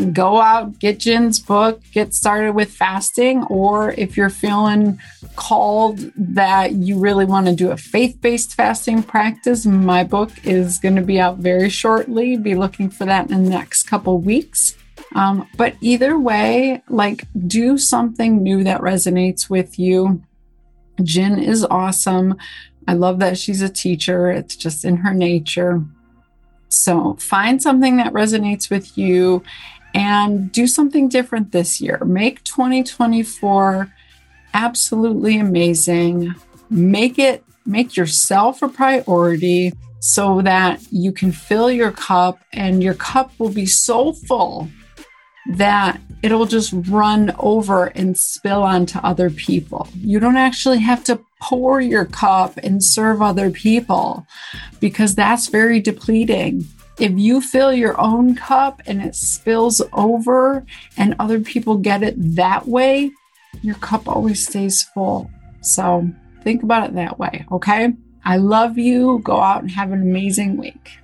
[0.06, 5.00] go out, get Gin's book, get started with fasting, or if you're feeling
[5.36, 10.80] called that you really want to do a faith based fasting practice, my book is
[10.80, 12.38] going to be out very shortly.
[12.38, 14.76] Be looking for that in the next couple weeks.
[15.16, 20.22] Um, but either way, like do something new that resonates with you.
[21.02, 22.36] Jen is awesome.
[22.88, 25.84] I love that she's a teacher, it's just in her nature.
[26.70, 29.44] So find something that resonates with you
[29.94, 32.00] and do something different this year.
[32.06, 33.94] Make 2024
[34.54, 36.34] absolutely amazing.
[36.70, 42.94] Make it, make yourself a priority so that you can fill your cup and your
[42.94, 44.70] cup will be so full
[45.54, 49.88] that it'll just run over and spill onto other people.
[49.96, 54.26] You don't actually have to pour your cup and serve other people
[54.80, 56.66] because that's very depleting.
[57.00, 60.66] If you fill your own cup and it spills over
[60.98, 63.12] and other people get it that way,
[63.62, 65.32] your cup always stays full.
[65.62, 66.10] So
[66.44, 67.94] think about it that way, okay?
[68.26, 69.20] I love you.
[69.24, 71.00] Go out and have an amazing week.